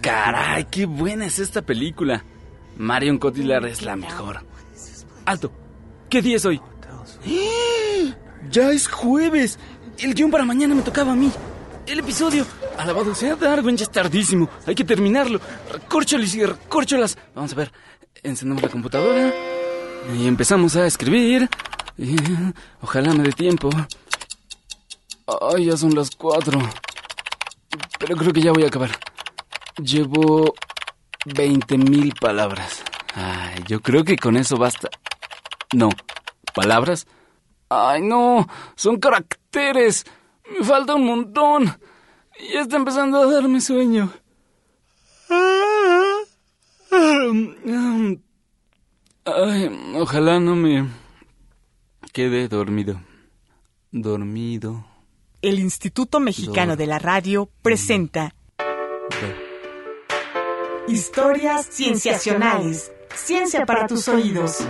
Caray, 0.00 0.64
qué 0.70 0.86
buena 0.86 1.26
es 1.26 1.38
esta 1.38 1.62
película. 1.62 2.24
Marion 2.76 3.18
Cotillard 3.18 3.66
es 3.66 3.82
la 3.82 3.96
mejor. 3.96 4.40
Alto. 5.24 5.50
¿Qué 6.08 6.22
día 6.22 6.36
es 6.36 6.44
hoy? 6.44 6.60
¡Eh! 7.26 8.14
Ya 8.50 8.70
es 8.70 8.86
jueves. 8.88 9.58
El 9.98 10.14
guion 10.14 10.30
para 10.30 10.44
mañana 10.44 10.74
me 10.74 10.82
tocaba 10.82 11.12
a 11.12 11.16
mí. 11.16 11.30
El 11.86 11.98
episodio. 11.98 12.46
Alabado 12.78 13.14
sea 13.14 13.34
Darwin, 13.34 13.76
ya 13.76 13.82
es 13.82 13.90
tardísimo. 13.90 14.48
Hay 14.64 14.74
que 14.74 14.84
terminarlo. 14.84 15.40
Recórcholas 15.72 16.34
y 16.34 16.46
recórcholas. 16.46 17.18
Vamos 17.34 17.52
a 17.52 17.56
ver. 17.56 17.72
Encendemos 18.22 18.62
la 18.62 18.68
computadora. 18.68 19.34
Y 20.16 20.26
empezamos 20.26 20.76
a 20.76 20.86
escribir. 20.86 21.48
ojalá 22.80 23.12
me 23.12 23.24
dé 23.24 23.32
tiempo. 23.32 23.70
Ay, 25.28 25.66
ya 25.66 25.76
son 25.76 25.94
las 25.94 26.10
cuatro. 26.10 26.58
Pero 27.98 28.16
creo 28.16 28.32
que 28.32 28.40
ya 28.40 28.52
voy 28.52 28.64
a 28.64 28.68
acabar. 28.68 28.90
Llevo 29.76 30.54
veinte 31.26 31.76
mil 31.76 32.14
palabras. 32.18 32.82
Ay, 33.14 33.62
yo 33.66 33.80
creo 33.80 34.04
que 34.04 34.16
con 34.16 34.36
eso 34.36 34.56
basta. 34.56 34.88
No, 35.74 35.90
palabras. 36.54 37.06
Ay, 37.68 38.00
no, 38.00 38.48
son 38.74 38.98
caracteres. 38.98 40.06
Me 40.50 40.64
falta 40.64 40.94
un 40.94 41.04
montón. 41.04 41.78
Ya 42.54 42.62
está 42.62 42.76
empezando 42.76 43.18
a 43.18 43.30
darme 43.30 43.60
sueño. 43.60 44.10
Ay, 49.26 49.92
ojalá 49.94 50.40
no 50.40 50.56
me 50.56 50.88
quede 52.14 52.48
dormido. 52.48 52.98
Dormido. 53.92 54.87
El 55.40 55.60
Instituto 55.60 56.18
Mexicano 56.18 56.74
de 56.74 56.88
la 56.88 56.98
Radio 56.98 57.48
presenta 57.62 58.34
Historias 60.88 61.68
Cienciacionales. 61.70 62.90
Ciencia 63.14 63.64
para 63.64 63.86
tus 63.86 64.08
oídos. 64.08 64.66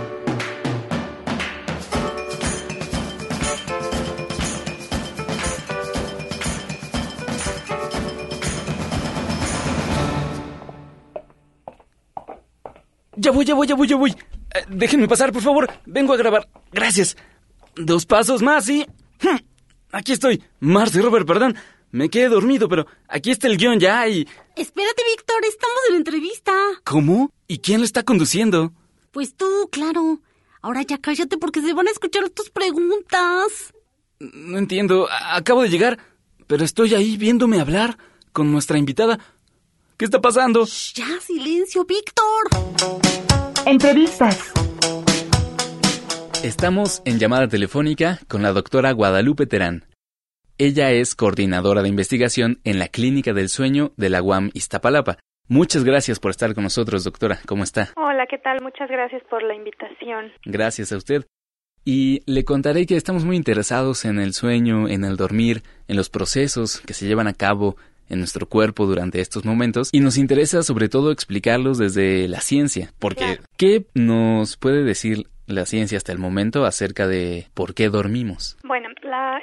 Ya 13.15 13.31
voy, 13.31 13.43
ya 13.43 13.55
voy, 13.55 13.67
ya 13.67 13.75
voy, 13.75 13.87
ya 13.87 13.95
voy. 13.95 14.11
Eh, 14.11 14.65
déjenme 14.69 15.07
pasar, 15.07 15.31
por 15.31 15.41
favor. 15.41 15.67
Vengo 15.87 16.13
a 16.13 16.17
grabar. 16.17 16.47
Gracias. 16.71 17.17
Dos 17.75 18.05
pasos 18.05 18.43
más 18.43 18.69
y... 18.69 18.85
¡hmm! 19.21 19.48
Aquí 19.91 20.11
estoy. 20.13 20.43
Marcy 20.59 21.01
Robert, 21.01 21.25
perdón. 21.27 21.55
Me 21.91 22.09
quedé 22.09 22.29
dormido, 22.29 22.69
pero 22.69 22.85
aquí 23.07 23.31
está 23.31 23.47
el 23.47 23.57
guion 23.57 23.79
ya 23.79 24.07
y... 24.07 24.27
Espérate, 24.55 25.03
Víctor, 25.09 25.43
estamos 25.43 25.77
en 25.87 25.93
la 25.93 25.97
entrevista. 25.97 26.53
¿Cómo? 26.83 27.31
¿Y 27.47 27.59
quién 27.59 27.79
lo 27.79 27.85
está 27.85 28.03
conduciendo? 28.03 28.71
Pues 29.11 29.35
tú, 29.35 29.67
claro. 29.71 30.19
Ahora 30.61 30.83
ya 30.83 30.99
cállate 30.99 31.37
porque 31.37 31.61
se 31.61 31.73
van 31.73 31.87
a 31.87 31.91
escuchar 31.91 32.29
tus 32.29 32.51
preguntas. 32.51 33.73
No 34.19 34.59
entiendo. 34.59 35.07
Acabo 35.31 35.63
de 35.63 35.69
llegar, 35.69 35.97
pero 36.45 36.63
estoy 36.63 36.93
ahí 36.93 37.17
viéndome 37.17 37.59
hablar 37.59 37.97
con 38.33 38.51
nuestra 38.51 38.77
invitada. 38.77 39.19
¿Qué 39.97 40.05
está 40.05 40.21
pasando? 40.21 40.65
ya, 40.93 41.07
silencio, 41.21 41.85
Víctor. 41.85 42.49
Entrevistas. 43.65 44.51
Estamos 46.43 47.01
en 47.03 47.19
llamada 47.19 47.49
telefónica 47.49 48.19
con 48.29 48.41
la 48.41 48.53
doctora 48.53 48.93
Guadalupe 48.93 49.45
Terán. 49.45 49.83
Ella 50.57 50.89
es 50.91 51.13
coordinadora 51.13 51.81
de 51.81 51.89
investigación 51.89 52.59
en 52.63 52.79
la 52.79 52.87
Clínica 52.87 53.33
del 53.33 53.49
Sueño 53.49 53.91
de 53.97 54.09
la 54.09 54.21
UAM 54.23 54.49
Iztapalapa. 54.53 55.17
Muchas 55.49 55.83
gracias 55.83 56.17
por 56.17 56.31
estar 56.31 56.53
con 56.53 56.63
nosotros, 56.63 57.03
doctora. 57.03 57.39
¿Cómo 57.45 57.63
está? 57.63 57.89
Hola, 57.97 58.25
¿qué 58.29 58.37
tal? 58.37 58.61
Muchas 58.61 58.89
gracias 58.89 59.21
por 59.29 59.43
la 59.43 59.53
invitación. 59.53 60.31
Gracias 60.45 60.93
a 60.93 60.97
usted. 60.97 61.25
Y 61.83 62.21
le 62.25 62.45
contaré 62.45 62.85
que 62.85 62.95
estamos 62.95 63.25
muy 63.25 63.35
interesados 63.35 64.05
en 64.05 64.17
el 64.17 64.33
sueño, 64.33 64.87
en 64.87 65.03
el 65.03 65.17
dormir, 65.17 65.63
en 65.89 65.97
los 65.97 66.09
procesos 66.09 66.79
que 66.79 66.93
se 66.93 67.05
llevan 67.05 67.27
a 67.27 67.33
cabo 67.33 67.75
en 68.07 68.19
nuestro 68.19 68.47
cuerpo 68.47 68.85
durante 68.85 69.19
estos 69.19 69.43
momentos 69.43 69.89
y 69.91 69.99
nos 69.99 70.17
interesa 70.17 70.63
sobre 70.63 70.87
todo 70.87 71.11
explicarlos 71.11 71.77
desde 71.77 72.27
la 72.27 72.39
ciencia, 72.39 72.91
porque 72.97 73.39
¿qué 73.57 73.85
nos 73.93 74.57
puede 74.57 74.83
decir 74.83 75.27
la 75.49 75.65
ciencia 75.65 75.97
hasta 75.97 76.11
el 76.11 76.19
momento 76.19 76.65
acerca 76.65 77.07
de 77.07 77.45
por 77.53 77.73
qué 77.73 77.89
dormimos? 77.89 78.57
Bueno, 78.63 78.89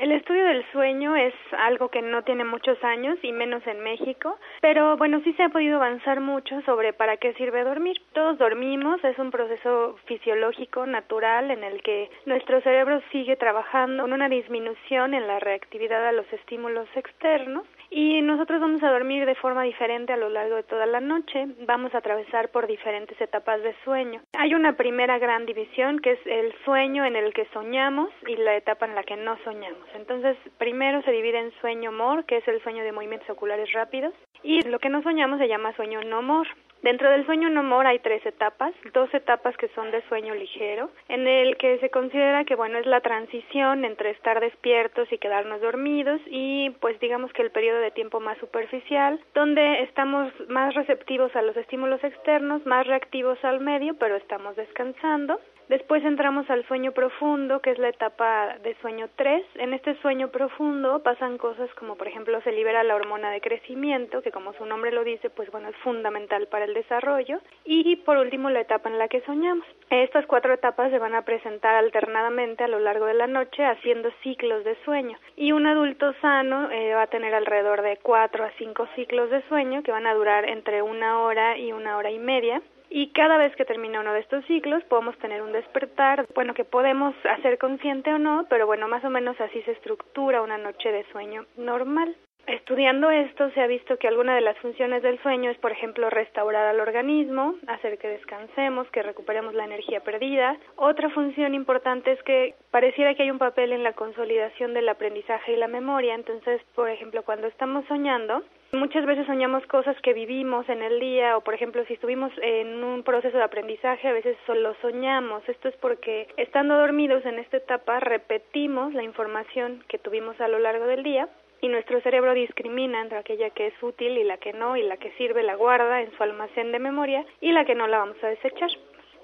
el 0.00 0.12
estudio 0.12 0.44
del 0.44 0.64
sueño 0.72 1.16
es 1.16 1.34
algo 1.58 1.88
que 1.88 2.02
no 2.02 2.22
tiene 2.22 2.44
muchos 2.44 2.82
años 2.84 3.18
y 3.22 3.32
menos 3.32 3.66
en 3.66 3.80
México, 3.80 4.38
pero 4.60 4.96
bueno, 4.96 5.20
sí 5.24 5.32
se 5.34 5.42
ha 5.42 5.48
podido 5.48 5.76
avanzar 5.76 6.20
mucho 6.20 6.60
sobre 6.62 6.92
para 6.92 7.16
qué 7.16 7.32
sirve 7.34 7.64
dormir. 7.64 7.96
Todos 8.12 8.38
dormimos, 8.38 9.02
es 9.04 9.18
un 9.18 9.30
proceso 9.30 9.96
fisiológico, 10.06 10.86
natural, 10.86 11.50
en 11.50 11.64
el 11.64 11.82
que 11.82 12.10
nuestro 12.26 12.60
cerebro 12.60 13.00
sigue 13.10 13.36
trabajando 13.36 14.02
con 14.02 14.12
una 14.12 14.28
disminución 14.28 15.14
en 15.14 15.26
la 15.26 15.40
reactividad 15.40 16.06
a 16.06 16.12
los 16.12 16.30
estímulos 16.32 16.88
externos 16.94 17.64
y 17.90 18.20
nosotros 18.22 18.60
vamos 18.60 18.82
a 18.82 18.90
dormir 18.90 19.26
de 19.26 19.34
forma 19.34 19.62
diferente 19.62 20.12
a 20.12 20.16
lo 20.16 20.28
largo 20.28 20.56
de 20.56 20.62
toda 20.62 20.86
la 20.86 21.00
noche, 21.00 21.46
vamos 21.66 21.94
a 21.94 21.98
atravesar 21.98 22.50
por 22.50 22.66
diferentes 22.66 23.20
etapas 23.20 23.62
de 23.62 23.74
sueño. 23.84 24.22
Hay 24.38 24.54
una 24.54 24.76
primera 24.76 25.18
gran 25.18 25.46
división 25.46 25.98
que 26.00 26.12
es 26.12 26.26
el 26.26 26.54
sueño 26.64 27.04
en 27.04 27.16
el 27.16 27.32
que 27.32 27.46
soñamos 27.52 28.10
y 28.26 28.36
la 28.36 28.56
etapa 28.56 28.86
en 28.86 28.94
la 28.94 29.02
que 29.02 29.16
no 29.16 29.36
soñamos. 29.44 29.86
Entonces, 29.94 30.36
primero 30.58 31.02
se 31.02 31.12
divide 31.12 31.38
en 31.38 31.52
sueño 31.60 31.92
mor, 31.92 32.24
que 32.24 32.38
es 32.38 32.48
el 32.48 32.62
sueño 32.62 32.84
de 32.84 32.92
movimientos 32.92 33.30
oculares 33.30 33.72
rápidos, 33.72 34.14
y 34.42 34.62
lo 34.62 34.78
que 34.78 34.88
no 34.88 35.02
soñamos 35.02 35.38
se 35.38 35.48
llama 35.48 35.74
sueño 35.74 36.00
no 36.02 36.22
mor. 36.22 36.46
Dentro 36.86 37.10
del 37.10 37.26
sueño 37.26 37.50
no 37.50 37.64
mor 37.64 37.84
hay 37.84 37.98
tres 37.98 38.24
etapas, 38.24 38.72
dos 38.94 39.12
etapas 39.12 39.56
que 39.56 39.66
son 39.74 39.90
de 39.90 40.02
sueño 40.02 40.36
ligero, 40.36 40.88
en 41.08 41.26
el 41.26 41.56
que 41.56 41.80
se 41.80 41.90
considera 41.90 42.44
que 42.44 42.54
bueno 42.54 42.78
es 42.78 42.86
la 42.86 43.00
transición 43.00 43.84
entre 43.84 44.10
estar 44.10 44.38
despiertos 44.38 45.10
y 45.10 45.18
quedarnos 45.18 45.60
dormidos 45.60 46.20
y 46.26 46.70
pues 46.80 47.00
digamos 47.00 47.32
que 47.32 47.42
el 47.42 47.50
periodo 47.50 47.80
de 47.80 47.90
tiempo 47.90 48.20
más 48.20 48.38
superficial, 48.38 49.20
donde 49.34 49.82
estamos 49.82 50.32
más 50.48 50.76
receptivos 50.76 51.34
a 51.34 51.42
los 51.42 51.56
estímulos 51.56 52.04
externos, 52.04 52.64
más 52.66 52.86
reactivos 52.86 53.44
al 53.44 53.58
medio, 53.58 53.96
pero 53.98 54.14
estamos 54.14 54.54
descansando. 54.54 55.40
Después 55.68 56.04
entramos 56.04 56.48
al 56.48 56.64
sueño 56.68 56.92
profundo, 56.92 57.60
que 57.60 57.72
es 57.72 57.78
la 57.78 57.88
etapa 57.88 58.56
de 58.62 58.76
sueño 58.80 59.08
3. 59.16 59.44
En 59.56 59.72
este 59.72 59.96
sueño 60.00 60.28
profundo 60.28 61.02
pasan 61.02 61.38
cosas 61.38 61.68
como, 61.74 61.96
por 61.96 62.06
ejemplo, 62.06 62.40
se 62.42 62.52
libera 62.52 62.84
la 62.84 62.94
hormona 62.94 63.32
de 63.32 63.40
crecimiento, 63.40 64.22
que 64.22 64.30
como 64.30 64.52
su 64.52 64.64
nombre 64.64 64.92
lo 64.92 65.02
dice, 65.02 65.28
pues 65.28 65.50
bueno, 65.50 65.68
es 65.68 65.76
fundamental 65.78 66.46
para 66.46 66.66
el 66.66 66.74
desarrollo. 66.74 67.40
Y 67.64 67.96
por 67.96 68.16
último, 68.16 68.48
la 68.48 68.60
etapa 68.60 68.88
en 68.88 68.98
la 68.98 69.08
que 69.08 69.22
soñamos. 69.22 69.66
Estas 69.90 70.24
cuatro 70.26 70.54
etapas 70.54 70.92
se 70.92 71.00
van 71.00 71.16
a 71.16 71.22
presentar 71.22 71.74
alternadamente 71.74 72.62
a 72.62 72.68
lo 72.68 72.78
largo 72.78 73.06
de 73.06 73.14
la 73.14 73.26
noche, 73.26 73.64
haciendo 73.64 74.12
ciclos 74.22 74.62
de 74.62 74.76
sueño. 74.84 75.18
Y 75.34 75.50
un 75.50 75.66
adulto 75.66 76.12
sano 76.20 76.70
eh, 76.70 76.94
va 76.94 77.02
a 77.02 77.06
tener 77.08 77.34
alrededor 77.34 77.82
de 77.82 77.96
cuatro 77.96 78.44
a 78.44 78.52
cinco 78.56 78.86
ciclos 78.94 79.30
de 79.30 79.42
sueño, 79.48 79.82
que 79.82 79.90
van 79.90 80.06
a 80.06 80.14
durar 80.14 80.48
entre 80.48 80.82
una 80.82 81.22
hora 81.22 81.58
y 81.58 81.72
una 81.72 81.96
hora 81.96 82.12
y 82.12 82.20
media 82.20 82.62
y 82.90 83.12
cada 83.12 83.36
vez 83.36 83.54
que 83.56 83.64
termina 83.64 84.00
uno 84.00 84.12
de 84.12 84.20
estos 84.20 84.44
ciclos 84.46 84.82
podemos 84.84 85.16
tener 85.18 85.42
un 85.42 85.52
despertar, 85.52 86.26
bueno, 86.34 86.54
que 86.54 86.64
podemos 86.64 87.14
hacer 87.24 87.58
consciente 87.58 88.12
o 88.12 88.18
no, 88.18 88.46
pero 88.48 88.66
bueno, 88.66 88.88
más 88.88 89.04
o 89.04 89.10
menos 89.10 89.40
así 89.40 89.62
se 89.62 89.72
estructura 89.72 90.42
una 90.42 90.58
noche 90.58 90.92
de 90.92 91.04
sueño 91.12 91.46
normal. 91.56 92.16
Estudiando 92.46 93.10
esto 93.10 93.50
se 93.50 93.60
ha 93.60 93.66
visto 93.66 93.96
que 93.96 94.06
alguna 94.06 94.36
de 94.36 94.40
las 94.40 94.56
funciones 94.58 95.02
del 95.02 95.20
sueño 95.20 95.50
es, 95.50 95.58
por 95.58 95.72
ejemplo, 95.72 96.10
restaurar 96.10 96.66
al 96.66 96.78
organismo, 96.78 97.56
hacer 97.66 97.98
que 97.98 98.06
descansemos, 98.08 98.88
que 98.90 99.02
recuperemos 99.02 99.52
la 99.54 99.64
energía 99.64 100.00
perdida. 100.00 100.56
Otra 100.76 101.10
función 101.10 101.54
importante 101.54 102.12
es 102.12 102.22
que 102.22 102.54
pareciera 102.70 103.14
que 103.14 103.24
hay 103.24 103.32
un 103.32 103.38
papel 103.38 103.72
en 103.72 103.82
la 103.82 103.94
consolidación 103.94 104.74
del 104.74 104.88
aprendizaje 104.88 105.54
y 105.54 105.56
la 105.56 105.66
memoria. 105.66 106.14
Entonces, 106.14 106.62
por 106.76 106.88
ejemplo, 106.88 107.24
cuando 107.24 107.48
estamos 107.48 107.84
soñando, 107.86 108.42
Muchas 108.72 109.06
veces 109.06 109.26
soñamos 109.26 109.64
cosas 109.68 109.96
que 110.02 110.12
vivimos 110.12 110.68
en 110.68 110.82
el 110.82 110.98
día 110.98 111.36
o, 111.36 111.40
por 111.40 111.54
ejemplo, 111.54 111.84
si 111.86 111.94
estuvimos 111.94 112.32
en 112.42 112.82
un 112.82 113.04
proceso 113.04 113.36
de 113.36 113.44
aprendizaje, 113.44 114.08
a 114.08 114.12
veces 114.12 114.36
solo 114.44 114.74
soñamos. 114.82 115.48
Esto 115.48 115.68
es 115.68 115.76
porque 115.76 116.26
estando 116.36 116.76
dormidos 116.76 117.24
en 117.24 117.38
esta 117.38 117.58
etapa 117.58 118.00
repetimos 118.00 118.92
la 118.92 119.04
información 119.04 119.84
que 119.88 119.98
tuvimos 119.98 120.38
a 120.40 120.48
lo 120.48 120.58
largo 120.58 120.84
del 120.86 121.04
día 121.04 121.28
y 121.60 121.68
nuestro 121.68 122.00
cerebro 122.00 122.34
discrimina 122.34 123.00
entre 123.00 123.18
aquella 123.18 123.50
que 123.50 123.68
es 123.68 123.82
útil 123.82 124.18
y 124.18 124.24
la 124.24 124.38
que 124.38 124.52
no, 124.52 124.76
y 124.76 124.82
la 124.82 124.96
que 124.96 125.12
sirve 125.12 125.42
la 125.42 125.54
guarda 125.54 126.02
en 126.02 126.10
su 126.16 126.22
almacén 126.22 126.72
de 126.72 126.78
memoria 126.78 127.24
y 127.40 127.52
la 127.52 127.64
que 127.64 127.74
no 127.74 127.86
la 127.86 127.98
vamos 127.98 128.22
a 128.22 128.28
desechar. 128.28 128.70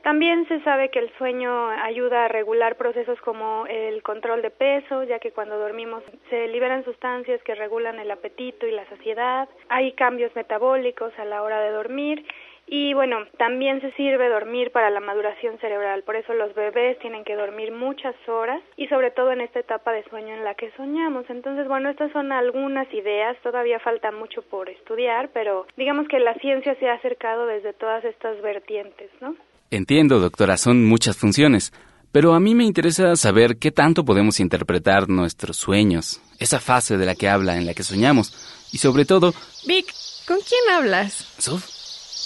También 0.02 0.48
se 0.48 0.60
sabe 0.62 0.90
que 0.90 0.98
el 0.98 1.12
sueño 1.16 1.68
ayuda 1.68 2.24
a 2.24 2.28
regular 2.28 2.76
procesos 2.76 3.20
como 3.20 3.66
el 3.68 4.02
control 4.02 4.42
de 4.42 4.50
peso, 4.50 5.04
ya 5.04 5.20
que 5.20 5.30
cuando 5.30 5.56
dormimos 5.58 6.02
se 6.28 6.48
liberan 6.48 6.84
sustancias 6.84 7.40
que 7.44 7.54
regulan 7.54 8.00
el 8.00 8.10
apetito 8.10 8.66
y 8.66 8.72
la 8.72 8.84
saciedad. 8.86 9.48
Hay 9.68 9.92
cambios 9.92 10.34
metabólicos 10.34 11.16
a 11.18 11.24
la 11.24 11.44
hora 11.44 11.60
de 11.60 11.70
dormir 11.70 12.26
Y 12.66 12.94
bueno, 12.94 13.18
también 13.36 13.80
se 13.80 13.92
sirve 13.92 14.28
dormir 14.28 14.70
para 14.72 14.88
la 14.88 15.00
maduración 15.00 15.58
cerebral, 15.58 16.04
por 16.04 16.16
eso 16.16 16.32
los 16.32 16.54
bebés 16.54 16.98
tienen 17.00 17.24
que 17.24 17.36
dormir 17.36 17.70
muchas 17.70 18.14
horas 18.26 18.62
y 18.76 18.86
sobre 18.86 19.10
todo 19.10 19.32
en 19.32 19.42
esta 19.42 19.60
etapa 19.60 19.92
de 19.92 20.04
sueño 20.04 20.34
en 20.34 20.44
la 20.44 20.54
que 20.54 20.70
soñamos. 20.76 21.26
Entonces, 21.28 21.68
bueno, 21.68 21.90
estas 21.90 22.10
son 22.12 22.32
algunas 22.32 22.92
ideas, 22.94 23.36
todavía 23.42 23.78
falta 23.80 24.10
mucho 24.10 24.42
por 24.42 24.70
estudiar, 24.70 25.30
pero 25.34 25.66
digamos 25.76 26.08
que 26.08 26.18
la 26.18 26.34
ciencia 26.34 26.74
se 26.76 26.88
ha 26.88 26.94
acercado 26.94 27.46
desde 27.46 27.72
todas 27.74 28.04
estas 28.04 28.40
vertientes, 28.40 29.10
¿no? 29.20 29.36
Entiendo, 29.70 30.18
doctora, 30.18 30.56
son 30.56 30.84
muchas 30.84 31.16
funciones. 31.16 31.72
Pero 32.12 32.34
a 32.34 32.40
mí 32.40 32.54
me 32.54 32.64
interesa 32.64 33.16
saber 33.16 33.56
qué 33.56 33.70
tanto 33.70 34.04
podemos 34.04 34.38
interpretar 34.38 35.08
nuestros 35.08 35.56
sueños, 35.56 36.20
esa 36.38 36.60
fase 36.60 36.98
de 36.98 37.06
la 37.06 37.14
que 37.14 37.28
habla, 37.28 37.56
en 37.56 37.64
la 37.64 37.72
que 37.72 37.82
soñamos, 37.82 38.68
y 38.70 38.78
sobre 38.78 39.06
todo... 39.06 39.32
Vic, 39.66 39.86
¿con 40.28 40.38
quién 40.40 40.76
hablas? 40.76 41.34
¿Sof? 41.38 41.81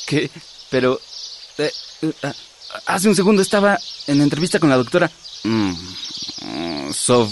¿Qué? 0.06 0.30
Pero... 0.70 1.00
eh, 1.58 1.70
eh, 2.02 2.12
hace 2.86 3.08
un 3.08 3.14
segundo 3.16 3.42
estaba 3.42 3.78
en 4.06 4.20
entrevista 4.20 4.58
con 4.58 4.70
la 4.70 4.76
doctora... 4.76 5.10
Mm, 5.44 5.72
mm, 6.42 6.92
Sof, 6.92 7.30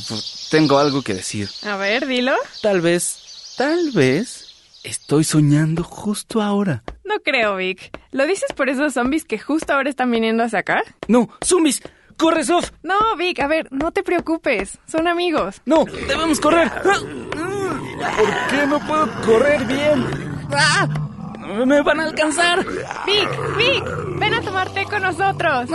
tengo 0.51 0.79
algo 0.79 1.03
que 1.03 1.15
decir. 1.15 1.49
A 1.63 1.77
ver, 1.77 2.07
dilo. 2.07 2.33
Tal 2.63 2.81
vez, 2.81 3.55
tal 3.57 3.91
vez, 3.93 4.47
estoy 4.85 5.25
soñando 5.25 5.83
justo 5.83 6.41
ahora. 6.43 6.83
No 7.05 7.15
creo, 7.25 7.57
Vic. 7.57 7.91
¿Lo 8.13 8.27
dices 8.27 8.51
por 8.55 8.69
esos 8.69 8.95
zombies 8.95 9.25
que 9.25 9.39
justo 9.39 9.73
ahora 9.73 9.91
están 9.91 10.11
viniendo 10.11 10.43
hacia 10.45 10.61
acá? 10.61 10.83
No, 11.09 11.29
zombies, 11.45 11.83
corre, 12.17 12.45
Sof. 12.45 12.71
No, 12.83 12.99
Vic, 13.17 13.41
a 13.41 13.47
ver, 13.49 13.69
no 13.73 13.91
te 13.93 14.03
preocupes. 14.03 14.79
Son 14.91 15.09
amigos. 15.09 15.61
No, 15.65 15.85
debemos 15.85 16.41
correr. 16.41 16.71
¿Por 16.83 17.07
qué 18.51 18.67
no 18.67 18.79
puedo 18.87 19.11
correr 19.23 19.65
bien? 19.65 20.07
¡Ah! 20.53 21.04
Me 21.67 21.83
van 21.83 22.01
a 22.01 22.05
alcanzar. 22.05 22.65
Vic, 23.07 23.29
Vic, 23.57 23.85
ven 24.19 24.35
a 24.35 24.41
tomar 24.43 24.71
té 24.73 24.85
con 24.85 25.03
nosotros. 25.03 25.71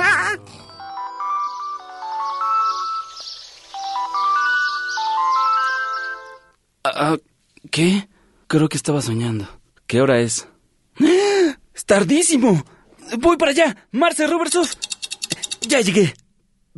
Ah, 6.84 7.18
¿Qué? 7.72 8.08
Creo 8.48 8.70
que 8.70 8.78
estaba 8.78 9.02
soñando. 9.02 9.48
¿Qué 9.86 10.02
hora 10.02 10.20
es? 10.20 10.48
¡Ah! 11.00 11.58
¡Es 11.74 11.86
tardísimo! 11.86 12.64
Voy 13.20 13.38
para 13.38 13.52
allá. 13.52 13.88
Marce 13.92 14.28
Robertson. 14.28 14.66
Ya 15.62 15.82
llegué. 15.82 16.14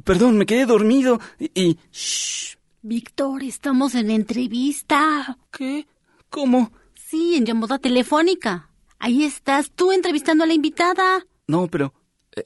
Perdón, 0.04 0.38
me 0.38 0.46
quedé 0.46 0.66
dormido 0.66 1.20
y... 1.40 1.52
y- 1.54 1.80
Shh. 1.92 2.58
Víctor, 2.84 3.44
estamos 3.44 3.94
en 3.94 4.10
entrevista. 4.10 5.38
¿Qué? 5.52 5.86
¿Cómo? 6.32 6.72
Sí, 6.96 7.36
en 7.36 7.46
llamada 7.46 7.78
telefónica. 7.78 8.71
Ahí 9.04 9.24
estás, 9.24 9.72
tú 9.72 9.92
entrevistando 9.92 10.44
a 10.44 10.48
la 10.48 10.54
invitada. 10.54 11.26
No, 11.48 11.68
pero... 11.68 11.94
eh, 12.36 12.44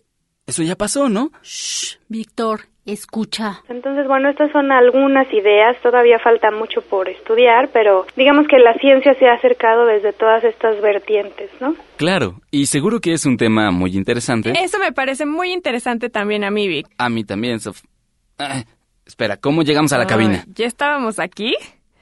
eso 0.47 0.63
ya 0.63 0.75
pasó, 0.75 1.09
¿no? 1.09 1.31
Shh, 1.43 1.97
Víctor, 2.07 2.61
escucha. 2.85 3.61
Entonces, 3.67 4.07
bueno, 4.07 4.29
estas 4.29 4.51
son 4.53 4.71
algunas 4.71 5.27
ideas, 5.33 5.75
todavía 5.83 6.17
falta 6.19 6.51
mucho 6.51 6.81
por 6.81 7.09
estudiar, 7.09 7.71
pero 7.73 8.05
digamos 8.15 8.47
que 8.47 8.57
la 8.59 8.73
ciencia 8.75 9.13
se 9.19 9.27
ha 9.27 9.33
acercado 9.33 9.85
desde 9.85 10.13
todas 10.13 10.43
estas 10.45 10.79
vertientes, 10.81 11.49
¿no? 11.59 11.75
Claro, 11.97 12.39
y 12.51 12.67
seguro 12.67 12.99
que 13.01 13.11
es 13.13 13.25
un 13.25 13.37
tema 13.37 13.71
muy 13.71 13.95
interesante. 13.97 14.53
Eso 14.57 14.79
me 14.79 14.91
parece 14.93 15.25
muy 15.25 15.51
interesante 15.51 16.09
también 16.09 16.43
a 16.45 16.51
mí, 16.51 16.67
Vic. 16.67 16.87
A 16.97 17.09
mí 17.09 17.23
también, 17.25 17.59
Sof. 17.59 17.81
Ah, 18.39 18.63
espera, 19.05 19.37
¿cómo 19.37 19.63
llegamos 19.63 19.91
a 19.93 19.97
la 19.97 20.07
cabina? 20.07 20.43
Ay, 20.45 20.53
¿Ya 20.55 20.65
estábamos 20.67 21.19
aquí? 21.19 21.53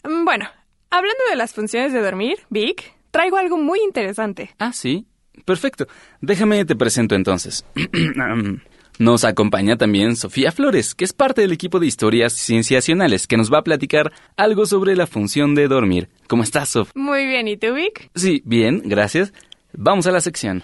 Mm, 0.04 0.26
Bueno, 0.26 0.46
hablando 0.92 1.24
de 1.30 1.38
las 1.38 1.54
funciones 1.54 1.92
de 1.94 2.02
dormir, 2.02 2.38
Vic, 2.50 2.94
traigo 3.14 3.38
algo 3.38 3.58
muy 3.58 3.80
interesante. 3.80 4.50
Ah, 4.60 4.74
sí. 4.74 5.06
Perfecto. 5.46 5.88
Déjame 6.20 6.66
te 6.66 6.76
presento 6.76 7.16
entonces. 7.16 7.64
Nos 9.00 9.24
acompaña 9.24 9.76
también 9.76 10.16
Sofía 10.16 10.52
Flores, 10.52 10.94
que 10.94 11.06
es 11.06 11.14
parte 11.14 11.42
del 11.42 11.52
equipo 11.52 11.80
de 11.80 11.88
historias 11.88 12.34
cienciacionales, 12.34 13.26
que 13.26 13.38
nos 13.38 13.52
va 13.52 13.58
a 13.58 13.64
platicar 13.64 14.12
algo 14.38 14.68
sobre 14.68 14.96
la 14.96 15.08
función 15.08 15.56
de 15.56 15.68
dormir. 15.68 16.10
¿Cómo 16.28 16.44
estás, 16.44 16.70
Sof? 16.70 16.92
Muy 16.94 17.26
bien, 17.26 17.48
¿y 17.48 17.58
tú, 17.58 17.74
Vic? 17.74 18.12
Sí, 18.14 18.44
bien, 18.46 18.84
gracias. 18.86 19.34
Vamos 19.74 20.06
a 20.06 20.12
la 20.12 20.22
sección. 20.22 20.62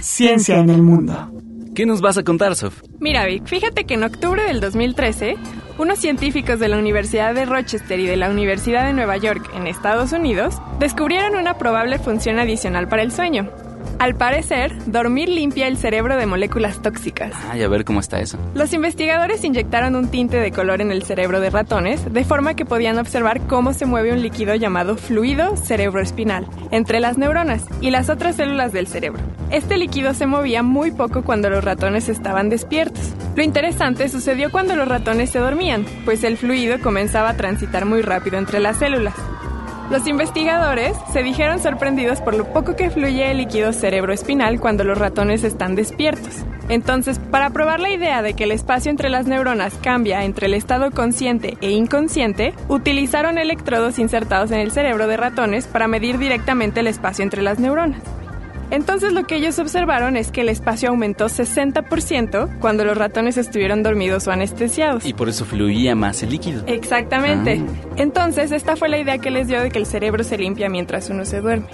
Ciencia 0.00 0.58
en 0.58 0.70
el 0.70 0.80
mundo. 0.80 1.30
¿Qué 1.74 1.86
nos 1.86 2.00
vas 2.00 2.16
a 2.16 2.22
contar, 2.22 2.54
Sof? 2.54 2.82
Mira, 3.00 3.26
Vic, 3.26 3.46
fíjate 3.46 3.84
que 3.84 3.94
en 3.94 4.04
octubre 4.04 4.44
del 4.44 4.60
2013, 4.60 5.34
unos 5.76 5.98
científicos 5.98 6.60
de 6.60 6.68
la 6.68 6.78
Universidad 6.78 7.34
de 7.34 7.46
Rochester 7.46 7.98
y 7.98 8.06
de 8.06 8.16
la 8.16 8.30
Universidad 8.30 8.86
de 8.86 8.92
Nueva 8.92 9.16
York, 9.16 9.50
en 9.54 9.66
Estados 9.66 10.12
Unidos, 10.12 10.54
descubrieron 10.78 11.34
una 11.34 11.58
probable 11.58 11.98
función 11.98 12.38
adicional 12.38 12.86
para 12.88 13.02
el 13.02 13.10
sueño. 13.10 13.50
Al 13.98 14.14
parecer, 14.14 14.72
dormir 14.86 15.28
limpia 15.28 15.66
el 15.66 15.76
cerebro 15.76 16.16
de 16.16 16.26
moléculas 16.26 16.82
tóxicas. 16.82 17.32
Ay, 17.50 17.62
a 17.62 17.68
ver 17.68 17.84
cómo 17.84 18.00
está 18.00 18.20
eso. 18.20 18.38
Los 18.54 18.72
investigadores 18.72 19.44
inyectaron 19.44 19.96
un 19.96 20.08
tinte 20.08 20.38
de 20.38 20.52
color 20.52 20.80
en 20.80 20.90
el 20.90 21.04
cerebro 21.04 21.40
de 21.40 21.50
ratones, 21.50 22.12
de 22.12 22.24
forma 22.24 22.54
que 22.54 22.64
podían 22.64 22.98
observar 22.98 23.40
cómo 23.46 23.72
se 23.72 23.86
mueve 23.86 24.12
un 24.12 24.22
líquido 24.22 24.54
llamado 24.54 24.96
fluido 24.96 25.56
cerebroespinal 25.56 26.46
entre 26.70 27.00
las 27.00 27.18
neuronas 27.18 27.64
y 27.80 27.90
las 27.90 28.10
otras 28.10 28.36
células 28.36 28.72
del 28.72 28.86
cerebro. 28.86 29.22
Este 29.50 29.76
líquido 29.76 30.14
se 30.14 30.26
movía 30.26 30.62
muy 30.62 30.90
poco 30.90 31.22
cuando 31.22 31.50
los 31.50 31.64
ratones 31.64 32.08
estaban 32.08 32.48
despiertos. 32.48 33.12
Lo 33.36 33.42
interesante 33.42 34.08
sucedió 34.08 34.50
cuando 34.50 34.76
los 34.76 34.88
ratones 34.88 35.30
se 35.30 35.38
dormían, 35.38 35.84
pues 36.04 36.24
el 36.24 36.36
fluido 36.36 36.80
comenzaba 36.80 37.30
a 37.30 37.36
transitar 37.36 37.84
muy 37.84 38.02
rápido 38.02 38.38
entre 38.38 38.60
las 38.60 38.78
células. 38.78 39.14
Los 39.90 40.06
investigadores 40.06 40.96
se 41.12 41.22
dijeron 41.22 41.60
sorprendidos 41.60 42.20
por 42.22 42.34
lo 42.34 42.46
poco 42.46 42.74
que 42.74 42.90
fluye 42.90 43.30
el 43.30 43.36
líquido 43.36 43.72
cerebroespinal 43.72 44.58
cuando 44.58 44.82
los 44.82 44.96
ratones 44.96 45.44
están 45.44 45.74
despiertos. 45.74 46.44
Entonces, 46.70 47.18
para 47.18 47.50
probar 47.50 47.80
la 47.80 47.90
idea 47.90 48.22
de 48.22 48.32
que 48.32 48.44
el 48.44 48.52
espacio 48.52 48.90
entre 48.90 49.10
las 49.10 49.26
neuronas 49.26 49.74
cambia 49.82 50.24
entre 50.24 50.46
el 50.46 50.54
estado 50.54 50.90
consciente 50.90 51.58
e 51.60 51.70
inconsciente, 51.72 52.54
utilizaron 52.68 53.36
electrodos 53.36 53.98
insertados 53.98 54.50
en 54.50 54.60
el 54.60 54.72
cerebro 54.72 55.06
de 55.06 55.18
ratones 55.18 55.66
para 55.66 55.86
medir 55.86 56.18
directamente 56.18 56.80
el 56.80 56.86
espacio 56.86 57.22
entre 57.22 57.42
las 57.42 57.58
neuronas. 57.58 58.00
Entonces 58.70 59.12
lo 59.12 59.24
que 59.24 59.36
ellos 59.36 59.58
observaron 59.58 60.16
es 60.16 60.30
que 60.30 60.40
el 60.40 60.48
espacio 60.48 60.90
aumentó 60.90 61.26
60% 61.26 62.58
cuando 62.60 62.84
los 62.84 62.96
ratones 62.96 63.36
estuvieron 63.36 63.82
dormidos 63.82 64.26
o 64.26 64.32
anestesiados. 64.32 65.04
Y 65.06 65.12
por 65.14 65.28
eso 65.28 65.44
fluía 65.44 65.94
más 65.94 66.22
el 66.22 66.30
líquido. 66.30 66.64
Exactamente. 66.66 67.62
Ah. 67.62 67.94
Entonces, 67.96 68.52
esta 68.52 68.76
fue 68.76 68.88
la 68.88 68.98
idea 68.98 69.18
que 69.18 69.30
les 69.30 69.48
dio 69.48 69.60
de 69.60 69.70
que 69.70 69.78
el 69.78 69.86
cerebro 69.86 70.24
se 70.24 70.38
limpia 70.38 70.68
mientras 70.68 71.10
uno 71.10 71.24
se 71.24 71.40
duerme. 71.40 71.66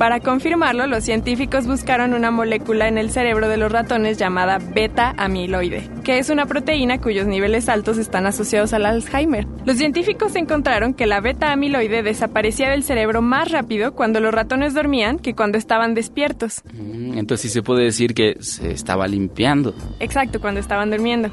Para 0.00 0.18
confirmarlo, 0.20 0.86
los 0.86 1.04
científicos 1.04 1.66
buscaron 1.66 2.14
una 2.14 2.30
molécula 2.30 2.88
en 2.88 2.96
el 2.96 3.10
cerebro 3.10 3.50
de 3.50 3.58
los 3.58 3.70
ratones 3.70 4.16
llamada 4.16 4.56
beta-amiloide, 4.56 5.90
que 6.04 6.18
es 6.18 6.30
una 6.30 6.46
proteína 6.46 7.02
cuyos 7.02 7.26
niveles 7.26 7.68
altos 7.68 7.98
están 7.98 8.24
asociados 8.24 8.72
al 8.72 8.86
Alzheimer. 8.86 9.46
Los 9.66 9.76
científicos 9.76 10.36
encontraron 10.36 10.94
que 10.94 11.06
la 11.06 11.20
beta-amiloide 11.20 12.02
desaparecía 12.02 12.70
del 12.70 12.82
cerebro 12.82 13.20
más 13.20 13.50
rápido 13.50 13.94
cuando 13.94 14.20
los 14.20 14.32
ratones 14.32 14.72
dormían 14.72 15.18
que 15.18 15.34
cuando 15.34 15.58
estaban 15.58 15.92
despiertos. 15.92 16.62
Mm, 16.72 17.18
Entonces 17.18 17.42
sí 17.42 17.48
se 17.50 17.62
puede 17.62 17.84
decir 17.84 18.14
que 18.14 18.36
se 18.40 18.70
estaba 18.70 19.06
limpiando. 19.06 19.74
Exacto, 19.98 20.40
cuando 20.40 20.60
estaban 20.60 20.90
durmiendo. 20.90 21.30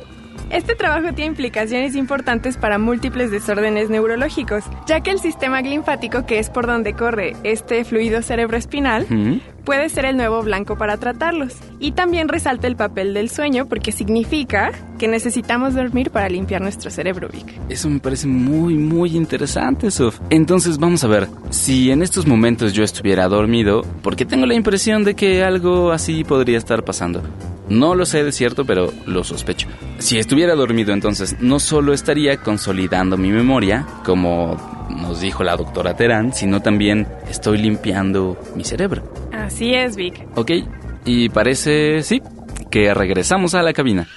Este 0.49 0.75
trabajo 0.75 1.13
tiene 1.13 1.31
implicaciones 1.31 1.95
importantes 1.95 2.57
para 2.57 2.77
múltiples 2.77 3.31
desórdenes 3.31 3.89
neurológicos, 3.89 4.63
ya 4.87 5.01
que 5.01 5.11
el 5.11 5.19
sistema 5.19 5.61
linfático, 5.61 6.25
que 6.25 6.39
es 6.39 6.49
por 6.49 6.67
donde 6.67 6.93
corre 6.93 7.35
este 7.43 7.83
fluido 7.83 8.21
cerebroespinal, 8.21 9.03
Ujú. 9.03 9.39
puede 9.65 9.89
ser 9.89 10.05
el 10.05 10.15
nuevo 10.17 10.41
blanco 10.43 10.77
para 10.77 10.97
tratarlos. 10.97 11.55
Y 11.79 11.91
también 11.91 12.27
resalta 12.29 12.67
el 12.67 12.75
papel 12.75 13.13
del 13.13 13.29
sueño 13.29 13.65
porque 13.67 13.91
significa 13.91 14.71
que 14.97 15.07
necesitamos 15.07 15.75
dormir 15.75 16.09
para 16.11 16.29
limpiar 16.29 16.61
nuestro 16.61 16.89
cerebro, 16.89 17.27
Vic. 17.31 17.45
Eso 17.69 17.89
me 17.89 17.99
parece 17.99 18.27
muy, 18.27 18.75
muy 18.75 19.15
interesante, 19.17 19.91
Sof. 19.91 20.19
Entonces 20.29 20.77
vamos 20.77 21.03
a 21.03 21.07
ver, 21.07 21.27
si 21.49 21.91
en 21.91 22.01
estos 22.01 22.25
momentos 22.25 22.73
yo 22.73 22.83
estuviera 22.83 23.27
dormido, 23.27 23.83
porque 24.01 24.25
tengo 24.25 24.45
la 24.45 24.53
impresión 24.55 25.03
de 25.03 25.15
que 25.15 25.43
algo 25.43 25.91
así 25.91 26.23
podría 26.23 26.57
estar 26.57 26.83
pasando. 26.83 27.21
No 27.69 27.95
lo 27.95 28.05
sé 28.05 28.23
de 28.23 28.31
cierto, 28.31 28.65
pero 28.65 28.93
lo 29.05 29.23
sospecho. 29.23 29.67
Si 29.99 30.17
estuviera 30.17 30.55
dormido, 30.55 30.93
entonces 30.93 31.37
no 31.39 31.59
solo 31.59 31.93
estaría 31.93 32.37
consolidando 32.37 33.17
mi 33.17 33.29
memoria, 33.29 33.85
como 34.05 34.57
nos 34.89 35.21
dijo 35.21 35.43
la 35.43 35.57
doctora 35.57 35.95
Terán, 35.95 36.33
sino 36.33 36.61
también 36.61 37.07
estoy 37.29 37.57
limpiando 37.57 38.37
mi 38.55 38.63
cerebro. 38.63 39.11
Así 39.31 39.73
es, 39.73 39.95
Vic. 39.95 40.25
Ok, 40.35 40.51
y 41.05 41.29
parece, 41.29 42.03
sí, 42.03 42.21
que 42.71 42.93
regresamos 42.93 43.53
a 43.53 43.63
la 43.63 43.73
cabina. 43.73 44.07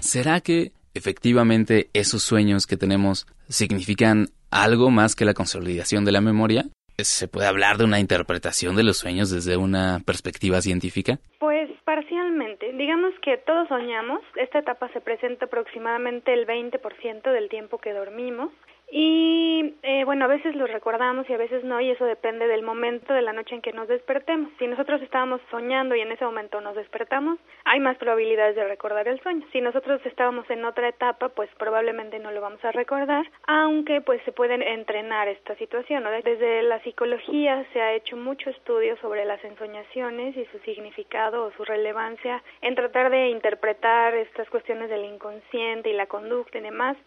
¿Será 0.00 0.40
que 0.40 0.72
efectivamente 0.94 1.90
esos 1.92 2.22
sueños 2.22 2.66
que 2.66 2.76
tenemos 2.76 3.26
significan 3.48 4.30
algo 4.50 4.90
más 4.90 5.14
que 5.14 5.24
la 5.24 5.34
consolidación 5.34 6.04
de 6.04 6.12
la 6.12 6.20
memoria? 6.20 6.66
¿Se 6.98 7.26
puede 7.26 7.46
hablar 7.46 7.78
de 7.78 7.84
una 7.84 8.00
interpretación 8.00 8.76
de 8.76 8.84
los 8.84 8.98
sueños 8.98 9.30
desde 9.30 9.56
una 9.56 10.00
perspectiva 10.04 10.60
científica? 10.60 11.18
Pues 11.38 11.70
parcialmente. 11.84 12.72
Digamos 12.72 13.12
que 13.22 13.38
todos 13.38 13.68
soñamos. 13.68 14.20
Esta 14.36 14.60
etapa 14.60 14.88
se 14.92 15.00
presenta 15.00 15.46
aproximadamente 15.46 16.32
el 16.32 16.46
20% 16.46 17.32
del 17.32 17.48
tiempo 17.48 17.78
que 17.78 17.92
dormimos. 17.92 18.50
Y 18.94 19.74
eh, 19.82 20.04
bueno, 20.04 20.26
a 20.26 20.28
veces 20.28 20.54
los 20.54 20.70
recordamos 20.70 21.28
y 21.30 21.32
a 21.32 21.38
veces 21.38 21.64
no, 21.64 21.80
y 21.80 21.90
eso 21.90 22.04
depende 22.04 22.46
del 22.46 22.62
momento 22.62 23.14
de 23.14 23.22
la 23.22 23.32
noche 23.32 23.54
en 23.54 23.62
que 23.62 23.72
nos 23.72 23.88
despertemos. 23.88 24.52
Si 24.58 24.66
nosotros 24.66 25.00
estábamos 25.00 25.40
soñando 25.50 25.94
y 25.94 26.02
en 26.02 26.12
ese 26.12 26.26
momento 26.26 26.60
nos 26.60 26.76
despertamos, 26.76 27.38
hay 27.64 27.80
más 27.80 27.96
probabilidades 27.96 28.54
de 28.54 28.68
recordar 28.68 29.08
el 29.08 29.18
sueño. 29.22 29.46
Si 29.50 29.62
nosotros 29.62 30.04
estábamos 30.04 30.48
en 30.50 30.66
otra 30.66 30.90
etapa, 30.90 31.30
pues 31.30 31.48
probablemente 31.56 32.18
no 32.18 32.32
lo 32.32 32.42
vamos 32.42 32.62
a 32.66 32.72
recordar, 32.72 33.24
aunque 33.46 34.02
pues 34.02 34.20
se 34.26 34.32
pueden 34.32 34.60
entrenar 34.60 35.26
esta 35.26 35.54
situación. 35.54 36.04
Desde 36.22 36.62
la 36.62 36.78
psicología 36.82 37.64
se 37.72 37.80
ha 37.80 37.94
hecho 37.94 38.18
mucho 38.18 38.50
estudio 38.50 38.98
sobre 38.98 39.24
las 39.24 39.42
ensoñaciones 39.42 40.36
y 40.36 40.44
su 40.52 40.58
significado 40.66 41.46
o 41.46 41.52
su 41.52 41.64
relevancia 41.64 42.42
en 42.60 42.74
tratar 42.74 43.10
de 43.10 43.30
interpretar 43.30 44.14
estas 44.16 44.50
cuestiones 44.50 44.90
del 44.90 45.06
inconsciente 45.06 45.88
y 45.88 45.94
la 45.94 46.08
conducta 46.08 46.58
y 46.58 46.60
demás. 46.60 46.98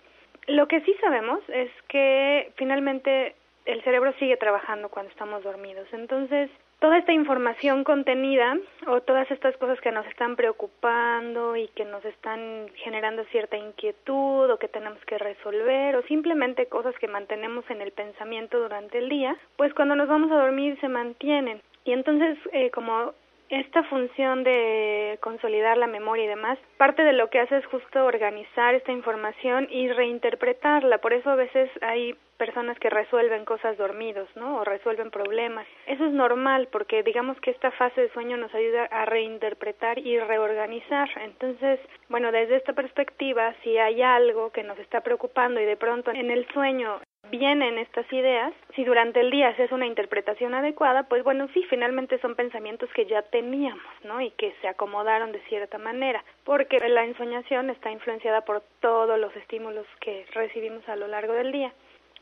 Lo 0.47 0.67
que 0.67 0.81
sí 0.81 0.95
sabemos 1.01 1.39
es 1.49 1.71
que 1.87 2.51
finalmente 2.55 3.35
el 3.65 3.83
cerebro 3.83 4.13
sigue 4.19 4.37
trabajando 4.37 4.89
cuando 4.89 5.11
estamos 5.11 5.43
dormidos. 5.43 5.87
Entonces, 5.91 6.51
toda 6.79 6.99
esta 6.99 7.13
información 7.13 7.83
contenida 7.83 8.57
o 8.87 9.01
todas 9.01 9.29
estas 9.31 9.57
cosas 9.57 9.79
que 9.81 9.91
nos 9.91 10.05
están 10.05 10.35
preocupando 10.35 11.55
y 11.55 11.67
que 11.69 11.85
nos 11.85 12.05
están 12.05 12.67
generando 12.75 13.23
cierta 13.25 13.57
inquietud 13.57 14.51
o 14.51 14.59
que 14.59 14.67
tenemos 14.67 15.03
que 15.05 15.17
resolver 15.17 15.95
o 15.95 16.03
simplemente 16.03 16.67
cosas 16.67 16.93
que 16.99 17.07
mantenemos 17.07 17.67
en 17.69 17.81
el 17.81 17.91
pensamiento 17.91 18.59
durante 18.59 18.99
el 18.99 19.09
día, 19.09 19.35
pues 19.57 19.73
cuando 19.73 19.95
nos 19.95 20.07
vamos 20.07 20.31
a 20.31 20.41
dormir 20.41 20.79
se 20.79 20.87
mantienen. 20.87 21.61
Y 21.85 21.91
entonces, 21.91 22.37
eh, 22.51 22.69
como 22.71 23.13
esta 23.49 23.83
función 23.83 24.43
de 24.43 25.17
consolidar 25.21 25.77
la 25.77 25.87
memoria 25.87 26.25
y 26.25 26.27
demás, 26.27 26.57
parte 26.77 27.03
de 27.03 27.13
lo 27.13 27.29
que 27.29 27.39
hace 27.39 27.57
es 27.57 27.65
justo 27.67 28.05
organizar 28.05 28.73
esta 28.75 28.91
información 28.91 29.67
y 29.69 29.89
reinterpretarla. 29.89 30.97
Por 30.99 31.13
eso 31.13 31.29
a 31.29 31.35
veces 31.35 31.69
hay 31.81 32.15
personas 32.37 32.77
que 32.79 32.89
resuelven 32.89 33.45
cosas 33.45 33.77
dormidos, 33.77 34.27
¿no? 34.35 34.57
O 34.57 34.63
resuelven 34.63 35.09
problemas. 35.09 35.65
Eso 35.87 36.05
es 36.05 36.11
normal 36.11 36.67
porque 36.71 37.03
digamos 37.03 37.39
que 37.39 37.51
esta 37.51 37.71
fase 37.71 38.01
de 38.01 38.09
sueño 38.09 38.37
nos 38.37 38.53
ayuda 38.53 38.85
a 38.85 39.05
reinterpretar 39.05 39.99
y 39.99 40.19
reorganizar. 40.19 41.09
Entonces, 41.21 41.79
bueno, 42.09 42.31
desde 42.31 42.57
esta 42.57 42.73
perspectiva, 42.73 43.53
si 43.63 43.77
hay 43.77 44.01
algo 44.01 44.51
que 44.51 44.63
nos 44.63 44.77
está 44.79 45.01
preocupando 45.01 45.61
y 45.61 45.65
de 45.65 45.77
pronto 45.77 46.11
en 46.11 46.31
el 46.31 46.47
sueño 46.49 46.99
vienen 47.32 47.77
estas 47.77 48.12
ideas, 48.12 48.53
si 48.75 48.84
durante 48.84 49.20
el 49.20 49.32
día 49.32 49.55
se 49.55 49.63
hace 49.63 49.74
una 49.74 49.86
interpretación 49.86 50.53
adecuada, 50.53 51.03
pues 51.03 51.24
bueno, 51.24 51.48
sí, 51.53 51.63
finalmente 51.70 52.20
son 52.20 52.36
pensamientos 52.36 52.89
que 52.94 53.05
ya 53.05 53.22
teníamos, 53.24 53.84
¿no? 54.03 54.22
Y 54.22 54.32
que 54.32 54.53
se 54.62 54.67
acomodaron 54.67 55.32
de 55.32 55.39
cierta 55.41 55.77
manera, 55.77 56.24
porque 56.44 56.79
la 56.89 57.05
ensoñación 57.05 57.70
está 57.70 57.91
influenciada 57.91 58.41
por 58.41 58.62
todos 58.79 59.20
los 59.20 59.36
estímulos 59.36 59.86
que 60.00 60.25
recibimos 60.34 60.88
a 60.88 60.96
lo 60.96 61.08
largo 61.08 61.34
del 61.34 61.51
día. 61.51 61.74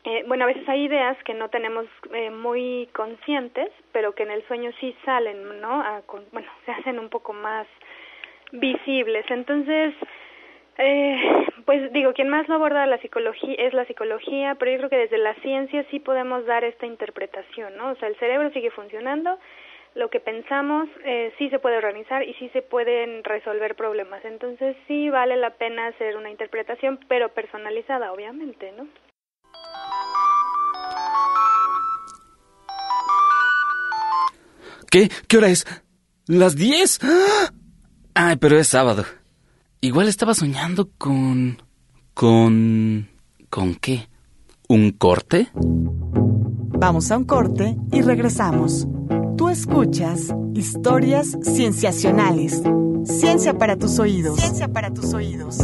Eh, 0.04 0.22
bueno, 0.26 0.44
a 0.44 0.48
veces 0.48 0.68
hay 0.68 0.84
ideas 0.84 1.16
que 1.24 1.32
no 1.32 1.48
tenemos 1.48 1.86
eh, 2.12 2.30
muy 2.30 2.88
conscientes, 2.92 3.70
pero 3.92 4.14
que 4.14 4.24
en 4.24 4.32
el 4.32 4.46
sueño 4.46 4.70
sí 4.78 4.94
salen, 5.04 5.60
¿no? 5.60 5.82
bueno, 6.30 6.50
se 6.66 6.72
hacen 6.72 6.98
un 6.98 7.08
poco 7.08 7.32
más 7.32 7.66
visibles. 8.52 9.24
Entonces, 9.30 9.94
eh, 10.78 11.46
pues 11.64 11.92
digo, 11.92 12.12
quien 12.12 12.28
más 12.28 12.48
lo 12.48 12.56
aborda 12.56 12.86
la 12.86 12.98
psicología 12.98 13.54
es 13.58 13.72
la 13.72 13.86
psicología, 13.86 14.56
pero 14.56 14.72
yo 14.72 14.78
creo 14.78 14.90
que 14.90 14.96
desde 14.98 15.18
la 15.18 15.34
ciencia 15.36 15.84
sí 15.90 16.00
podemos 16.00 16.44
dar 16.46 16.64
esta 16.64 16.86
interpretación, 16.86 17.76
¿no? 17.76 17.90
O 17.90 17.96
sea, 17.96 18.08
el 18.08 18.16
cerebro 18.16 18.50
sigue 18.50 18.70
funcionando, 18.70 19.38
lo 19.94 20.10
que 20.10 20.20
pensamos 20.20 20.88
eh, 21.04 21.32
sí 21.38 21.48
se 21.50 21.58
puede 21.58 21.76
organizar 21.76 22.22
y 22.22 22.34
sí 22.34 22.48
se 22.52 22.62
pueden 22.62 23.22
resolver 23.22 23.76
problemas. 23.76 24.24
Entonces 24.24 24.76
sí 24.88 25.08
vale 25.08 25.36
la 25.36 25.50
pena 25.50 25.86
hacer 25.86 26.16
una 26.16 26.30
interpretación, 26.30 26.98
pero 27.08 27.28
personalizada, 27.30 28.12
obviamente, 28.12 28.72
¿no? 28.72 28.88
¿Qué? 34.90 35.08
¿Qué 35.28 35.38
hora 35.38 35.48
es? 35.48 35.64
¿Las 36.26 36.56
10? 36.56 37.00
Ay, 38.14 38.36
pero 38.36 38.56
es 38.58 38.68
sábado. 38.68 39.04
Igual 39.84 40.08
estaba 40.08 40.32
soñando 40.32 40.88
con... 40.96 41.62
con... 42.14 43.06
¿Con 43.50 43.74
qué? 43.74 44.08
¿Un 44.66 44.92
corte? 44.92 45.50
Vamos 45.52 47.10
a 47.10 47.18
un 47.18 47.24
corte 47.24 47.76
y 47.92 48.00
regresamos. 48.00 48.88
Tú 49.36 49.50
escuchas 49.50 50.34
historias 50.54 51.36
cienciacionales. 51.42 52.62
Ciencia 53.04 53.58
para 53.58 53.76
tus 53.76 53.98
oídos. 53.98 54.40
Ciencia 54.40 54.68
para 54.68 54.90
tus 54.90 55.12
oídos. 55.12 55.58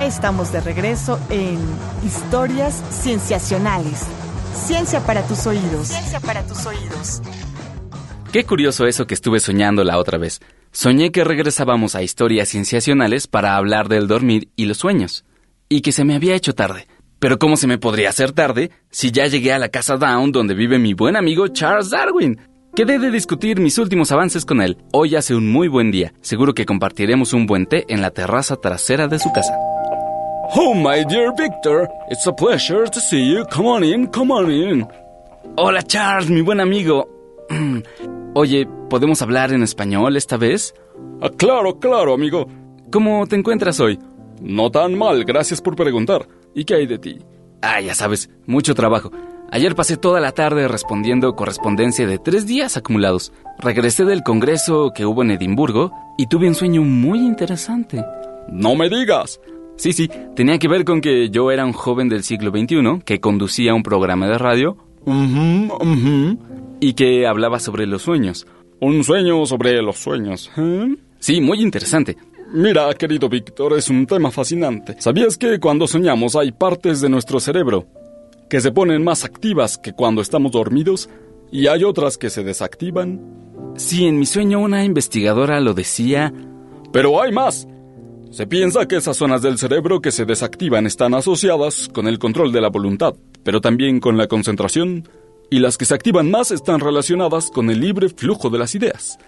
Estamos 0.00 0.52
de 0.52 0.60
regreso 0.60 1.18
en 1.30 1.58
Historias 2.04 2.80
Cienciacionales. 2.92 4.06
Ciencia 4.54 5.00
para 5.00 5.26
tus 5.26 5.46
oídos. 5.46 5.88
Ciencia 5.88 6.20
para 6.20 6.46
tus 6.46 6.66
oídos. 6.66 7.22
Qué 8.32 8.44
curioso 8.44 8.86
eso 8.86 9.06
que 9.06 9.14
estuve 9.14 9.40
soñando 9.40 9.84
la 9.84 9.98
otra 9.98 10.18
vez. 10.18 10.40
Soñé 10.72 11.10
que 11.10 11.24
regresábamos 11.24 11.94
a 11.94 12.02
historias 12.02 12.48
cienciacionales 12.48 13.26
para 13.26 13.56
hablar 13.56 13.88
del 13.88 14.06
dormir 14.06 14.48
y 14.56 14.66
los 14.66 14.78
sueños. 14.78 15.24
Y 15.68 15.80
que 15.80 15.92
se 15.92 16.04
me 16.04 16.14
había 16.14 16.34
hecho 16.34 16.54
tarde. 16.54 16.86
Pero 17.18 17.38
¿cómo 17.38 17.56
se 17.56 17.66
me 17.66 17.78
podría 17.78 18.08
hacer 18.08 18.32
tarde 18.32 18.70
si 18.90 19.10
ya 19.10 19.26
llegué 19.26 19.52
a 19.52 19.58
la 19.58 19.68
casa 19.68 19.96
Down 19.96 20.32
donde 20.32 20.54
vive 20.54 20.78
mi 20.78 20.94
buen 20.94 21.16
amigo 21.16 21.48
Charles 21.48 21.90
Darwin? 21.90 22.40
Quedé 22.74 22.98
de 22.98 23.10
discutir 23.10 23.60
mis 23.60 23.78
últimos 23.78 24.12
avances 24.12 24.44
con 24.44 24.62
él. 24.62 24.78
Hoy 24.92 25.16
hace 25.16 25.34
un 25.34 25.50
muy 25.50 25.68
buen 25.68 25.90
día. 25.90 26.12
Seguro 26.22 26.54
que 26.54 26.66
compartiremos 26.66 27.32
un 27.32 27.46
buen 27.46 27.66
té 27.66 27.84
en 27.88 28.00
la 28.00 28.10
terraza 28.10 28.56
trasera 28.56 29.08
de 29.08 29.18
su 29.18 29.32
casa. 29.32 29.52
Oh, 30.52 30.74
my 30.74 31.04
dear 31.04 31.32
Victor, 31.32 31.88
it's 32.08 32.26
a 32.26 32.32
pleasure 32.32 32.84
to 32.84 33.00
see 33.00 33.22
you. 33.22 33.44
Come 33.46 33.66
on 33.66 33.84
in, 33.84 34.08
come 34.08 34.32
on 34.32 34.50
in. 34.50 34.86
Hola, 35.56 35.82
Charles, 35.82 36.28
mi 36.28 36.40
buen 36.42 36.58
amigo. 36.58 37.08
Oye, 38.34 38.66
¿podemos 38.88 39.22
hablar 39.22 39.52
en 39.52 39.62
español 39.62 40.16
esta 40.16 40.36
vez? 40.36 40.74
Ah, 41.22 41.30
claro, 41.36 41.78
claro, 41.78 42.14
amigo. 42.14 42.48
¿Cómo 42.90 43.26
te 43.28 43.36
encuentras 43.36 43.78
hoy? 43.78 44.00
No 44.40 44.70
tan 44.70 44.98
mal, 44.98 45.24
gracias 45.24 45.60
por 45.60 45.76
preguntar. 45.76 46.26
¿Y 46.52 46.64
qué 46.64 46.74
hay 46.74 46.86
de 46.86 46.98
ti? 46.98 47.18
Ah, 47.62 47.80
ya 47.80 47.94
sabes, 47.94 48.28
mucho 48.46 48.74
trabajo. 48.74 49.12
Ayer 49.52 49.76
pasé 49.76 49.96
toda 49.96 50.18
la 50.18 50.32
tarde 50.32 50.66
respondiendo 50.66 51.36
correspondencia 51.36 52.08
de 52.08 52.18
tres 52.18 52.46
días 52.48 52.76
acumulados. 52.76 53.32
Regresé 53.58 54.04
del 54.04 54.24
congreso 54.24 54.92
que 54.94 55.06
hubo 55.06 55.22
en 55.22 55.30
Edimburgo 55.30 55.92
y 56.18 56.26
tuve 56.26 56.48
un 56.48 56.54
sueño 56.56 56.82
muy 56.82 57.18
interesante. 57.20 58.04
No 58.48 58.74
me 58.74 58.88
digas. 58.88 59.40
Sí, 59.80 59.94
sí, 59.94 60.10
tenía 60.36 60.58
que 60.58 60.68
ver 60.68 60.84
con 60.84 61.00
que 61.00 61.30
yo 61.30 61.50
era 61.50 61.64
un 61.64 61.72
joven 61.72 62.10
del 62.10 62.22
siglo 62.22 62.50
XXI 62.50 63.00
que 63.02 63.18
conducía 63.18 63.72
un 63.72 63.82
programa 63.82 64.28
de 64.28 64.36
radio 64.36 64.76
y 66.80 66.92
que 66.92 67.26
hablaba 67.26 67.58
sobre 67.58 67.86
los 67.86 68.02
sueños. 68.02 68.46
Un 68.78 69.02
sueño 69.04 69.46
sobre 69.46 69.80
los 69.80 69.96
sueños. 69.96 70.50
¿eh? 70.58 70.96
Sí, 71.18 71.40
muy 71.40 71.62
interesante. 71.62 72.18
Mira, 72.52 72.92
querido 72.92 73.30
Víctor, 73.30 73.72
es 73.72 73.88
un 73.88 74.04
tema 74.04 74.30
fascinante. 74.30 74.96
¿Sabías 74.98 75.38
que 75.38 75.58
cuando 75.58 75.86
soñamos 75.86 76.36
hay 76.36 76.52
partes 76.52 77.00
de 77.00 77.08
nuestro 77.08 77.40
cerebro 77.40 77.86
que 78.50 78.60
se 78.60 78.72
ponen 78.72 79.02
más 79.02 79.24
activas 79.24 79.78
que 79.78 79.94
cuando 79.94 80.20
estamos 80.20 80.52
dormidos 80.52 81.08
y 81.50 81.68
hay 81.68 81.84
otras 81.84 82.18
que 82.18 82.28
se 82.28 82.44
desactivan? 82.44 83.18
Sí, 83.76 84.04
en 84.04 84.18
mi 84.18 84.26
sueño 84.26 84.60
una 84.60 84.84
investigadora 84.84 85.58
lo 85.58 85.72
decía. 85.72 86.34
Pero 86.92 87.22
hay 87.22 87.32
más. 87.32 87.66
Se 88.30 88.46
piensa 88.46 88.86
que 88.86 88.96
esas 88.96 89.16
zonas 89.16 89.42
del 89.42 89.58
cerebro 89.58 90.00
que 90.00 90.12
se 90.12 90.24
desactivan 90.24 90.86
están 90.86 91.14
asociadas 91.14 91.88
con 91.92 92.06
el 92.06 92.20
control 92.20 92.52
de 92.52 92.60
la 92.60 92.68
voluntad, 92.68 93.14
pero 93.42 93.60
también 93.60 93.98
con 93.98 94.16
la 94.16 94.28
concentración, 94.28 95.08
y 95.50 95.58
las 95.58 95.76
que 95.76 95.84
se 95.84 95.94
activan 95.94 96.30
más 96.30 96.52
están 96.52 96.78
relacionadas 96.78 97.50
con 97.50 97.70
el 97.70 97.80
libre 97.80 98.08
flujo 98.08 98.48
de 98.48 98.58
las 98.58 98.76
ideas. 98.76 99.18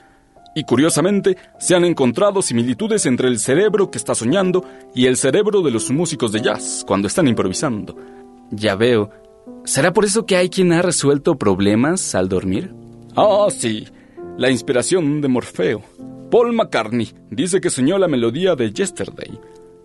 Y 0.55 0.63
curiosamente, 0.63 1.37
se 1.59 1.75
han 1.75 1.85
encontrado 1.85 2.43
similitudes 2.43 3.05
entre 3.07 3.27
el 3.27 3.41
cerebro 3.41 3.91
que 3.91 3.99
está 3.99 4.15
soñando 4.15 4.65
y 4.95 5.07
el 5.07 5.17
cerebro 5.17 5.63
de 5.63 5.73
los 5.73 5.91
músicos 5.91 6.31
de 6.31 6.43
jazz 6.43 6.85
cuando 6.87 7.09
están 7.09 7.27
improvisando. 7.27 7.97
Ya 8.53 8.77
veo. 8.77 9.11
¿Será 9.65 9.93
por 9.93 10.05
eso 10.05 10.27
que 10.27 10.37
hay 10.37 10.49
quien 10.49 10.73
ha 10.73 10.83
resuelto 10.83 11.37
problemas 11.37 12.15
al 12.15 12.29
dormir? 12.29 12.73
Ah, 13.17 13.49
sí. 13.51 13.89
La 14.39 14.49
inspiración 14.49 15.21
de 15.21 15.29
Morfeo. 15.29 15.83
Paul 16.33 16.55
McCartney 16.55 17.13
dice 17.31 17.61
que 17.61 17.69
soñó 17.69 17.99
la 17.99 18.09
melodía 18.09 18.57
de 18.57 18.73
Yesterday. 18.73 19.39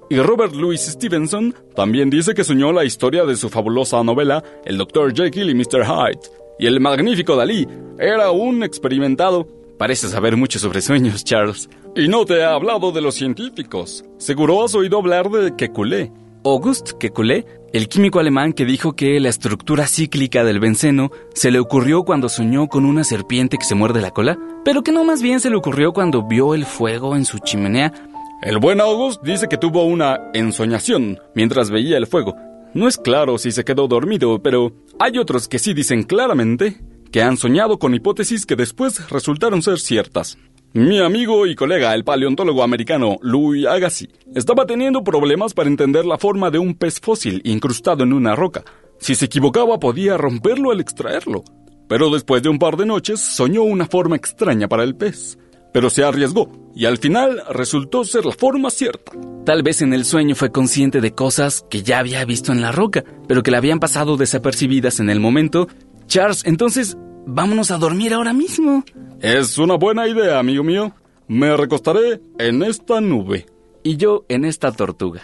Y 0.10 0.16
Robert 0.16 0.56
Louis 0.56 0.80
Stevenson 0.80 1.54
también 1.76 2.10
dice 2.10 2.34
que 2.34 2.46
soñó 2.46 2.72
la 2.72 2.86
historia 2.86 3.26
de 3.26 3.36
su 3.36 3.50
fabulosa 3.50 4.02
novela 4.02 4.42
El 4.64 4.78
Dr. 4.78 5.14
Jekyll 5.14 5.50
y 5.50 5.54
Mr. 5.54 5.84
Hyde. 5.84 6.22
Y 6.58 6.68
el 6.68 6.80
magnífico 6.80 7.36
Dalí 7.36 7.68
era 8.00 8.32
un 8.32 8.64
experimentado. 8.64 9.46
Parece 9.78 10.08
saber 10.08 10.38
mucho 10.38 10.58
sobre 10.58 10.80
sueños, 10.80 11.26
Charles. 11.26 11.70
Y 11.98 12.08
no 12.08 12.24
te 12.24 12.36
he 12.36 12.46
hablado 12.46 12.94
de 12.94 13.02
los 13.02 13.16
científicos. 13.16 14.06
Seguro 14.18 14.64
has 14.64 14.74
oído 14.74 15.00
hablar 15.00 15.30
de 15.30 15.54
Kekulé. 15.54 16.14
Auguste 16.46 16.94
Kekulé 16.98 17.46
el 17.74 17.90
químico 17.90 18.20
alemán 18.20 18.54
que 18.54 18.66
dijo 18.66 18.94
que 18.94 19.20
la 19.20 19.30
estructura 19.30 19.88
cíclica 19.88 20.44
del 20.44 20.60
benceno 20.60 21.12
se 21.34 21.52
le 21.52 21.60
ocurrió 21.60 22.04
cuando 22.04 22.30
soñó 22.30 22.68
con 22.68 22.86
una 22.86 23.04
serpiente 23.04 23.58
que 23.58 23.66
se 23.66 23.76
muerde 23.76 24.02
la 24.02 24.12
cola, 24.12 24.38
pero 24.64 24.84
que 24.84 24.92
no 24.92 25.04
más 25.04 25.22
bien 25.22 25.40
se 25.40 25.50
le 25.50 25.58
ocurrió 25.58 25.94
cuando 25.94 26.24
vio 26.24 26.54
el 26.54 26.66
fuego 26.66 27.16
en 27.16 27.26
su 27.26 27.40
chimenea. 27.40 27.94
El 28.42 28.60
buen 28.60 28.80
August 28.80 29.22
dice 29.24 29.48
que 29.48 29.58
tuvo 29.58 29.84
una 29.84 30.18
ensoñación 30.34 31.20
mientras 31.36 31.70
veía 31.70 31.98
el 31.98 32.08
fuego. 32.08 32.36
No 32.74 32.88
es 32.88 32.98
claro 32.98 33.38
si 33.38 33.52
se 33.52 33.66
quedó 33.66 33.88
dormido, 33.88 34.42
pero 34.42 34.72
hay 35.00 35.18
otros 35.18 35.48
que 35.48 35.60
sí 35.60 35.74
dicen 35.74 36.04
claramente 36.04 36.78
que 37.12 37.22
han 37.22 37.38
soñado 37.38 37.80
con 37.80 37.94
hipótesis 37.94 38.46
que 38.46 38.56
después 38.56 39.10
resultaron 39.10 39.62
ser 39.62 39.80
ciertas. 39.80 40.38
Mi 40.78 41.00
amigo 41.00 41.48
y 41.48 41.56
colega, 41.56 41.96
el 41.96 42.04
paleontólogo 42.04 42.62
americano 42.62 43.18
Louis 43.24 43.66
Agassiz, 43.66 44.10
estaba 44.36 44.68
teniendo 44.68 45.04
problemas 45.04 45.56
para 45.56 45.70
entender 45.70 46.06
la 46.06 46.20
forma 46.20 46.52
de 46.52 46.60
un 46.60 46.76
pez 46.76 47.00
fósil 47.00 47.42
incrustado 47.46 48.04
en 48.04 48.14
una 48.14 48.36
roca. 48.36 48.64
Si 49.00 49.16
se 49.16 49.26
equivocaba 49.26 49.80
podía 49.80 50.18
romperlo 50.18 50.70
al 50.70 50.80
extraerlo. 50.80 51.44
Pero 51.90 52.12
después 52.12 52.44
de 52.44 52.50
un 52.50 52.60
par 52.60 52.78
de 52.78 52.86
noches 52.86 53.20
soñó 53.20 53.64
una 53.64 53.88
forma 53.88 54.18
extraña 54.18 54.68
para 54.68 54.84
el 54.84 54.96
pez. 54.96 55.40
Pero 55.74 55.90
se 55.90 56.04
arriesgó 56.04 56.52
y 56.76 56.86
al 56.86 57.00
final 57.00 57.42
resultó 57.50 58.04
ser 58.04 58.28
la 58.28 58.34
forma 58.34 58.70
cierta. 58.70 59.14
Tal 59.48 59.64
vez 59.64 59.82
en 59.82 59.96
el 59.96 60.06
sueño 60.06 60.36
fue 60.36 60.52
consciente 60.52 61.02
de 61.02 61.16
cosas 61.16 61.66
que 61.72 61.82
ya 61.82 61.98
había 61.98 62.24
visto 62.24 62.52
en 62.52 62.62
la 62.62 62.72
roca, 62.72 63.04
pero 63.28 63.42
que 63.42 63.50
le 63.50 63.58
habían 63.58 63.80
pasado 63.80 64.16
desapercibidas 64.16 65.00
en 65.00 65.10
el 65.10 65.20
momento. 65.20 65.68
Charles, 66.06 66.44
entonces, 66.46 66.96
vámonos 67.28 67.70
a 67.72 67.78
dormir 67.78 68.14
ahora 68.14 68.34
mismo. 68.34 68.84
Es 69.22 69.58
una 69.58 69.76
buena 69.76 70.08
idea, 70.08 70.40
amigo 70.40 70.64
mío. 70.64 70.94
Me 71.28 71.56
recostaré 71.56 72.22
en 72.40 72.64
esta 72.64 73.02
nube. 73.02 73.46
Y 73.84 73.98
yo 73.98 74.26
en 74.30 74.46
esta 74.46 74.72
tortuga. 74.72 75.22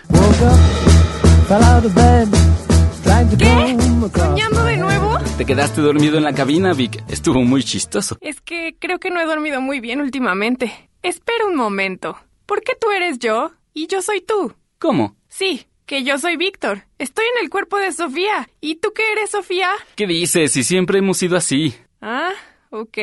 ¿Qué? 3.38 3.78
¿Soñando 4.16 4.64
de 4.64 4.78
nuevo? 4.78 5.18
Te 5.38 5.46
quedaste 5.46 5.82
dormido 5.82 6.18
en 6.18 6.24
la 6.24 6.34
cabina, 6.34 6.74
Vic. 6.74 7.04
Estuvo 7.10 7.42
muy 7.42 7.64
chistoso. 7.64 8.18
Es 8.22 8.42
que 8.42 8.76
creo 8.80 9.00
que 9.00 9.10
no 9.10 9.20
he 9.20 9.26
dormido 9.26 9.62
muy 9.62 9.80
bien 9.80 10.02
últimamente. 10.02 10.90
Espera 11.02 11.46
un 11.46 11.56
momento. 11.56 12.18
¿Por 12.46 12.62
qué 12.62 12.74
tú 12.80 12.92
eres 12.92 13.20
yo 13.20 13.52
y 13.74 13.88
yo 13.88 14.02
soy 14.02 14.22
tú? 14.22 14.54
¿Cómo? 14.80 15.16
Sí, 15.28 15.66
que 15.86 16.04
yo 16.04 16.18
soy 16.18 16.38
Víctor. 16.38 16.84
Estoy 16.98 17.26
en 17.38 17.44
el 17.44 17.50
cuerpo 17.50 17.78
de 17.78 17.92
Sofía. 17.92 18.50
¿Y 18.62 18.76
tú 18.76 18.94
qué 18.96 19.04
eres, 19.14 19.32
Sofía? 19.32 19.70
¿Qué 19.96 20.08
dices? 20.08 20.52
Si 20.52 20.64
siempre 20.64 21.00
hemos 21.00 21.18
sido 21.18 21.36
así. 21.38 21.74
Ah, 22.06 22.34
ok. 22.70 22.98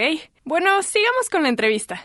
Bueno, 0.45 0.83
sigamos 0.83 1.31
con 1.31 1.43
la 1.43 1.49
entrevista. 1.49 2.05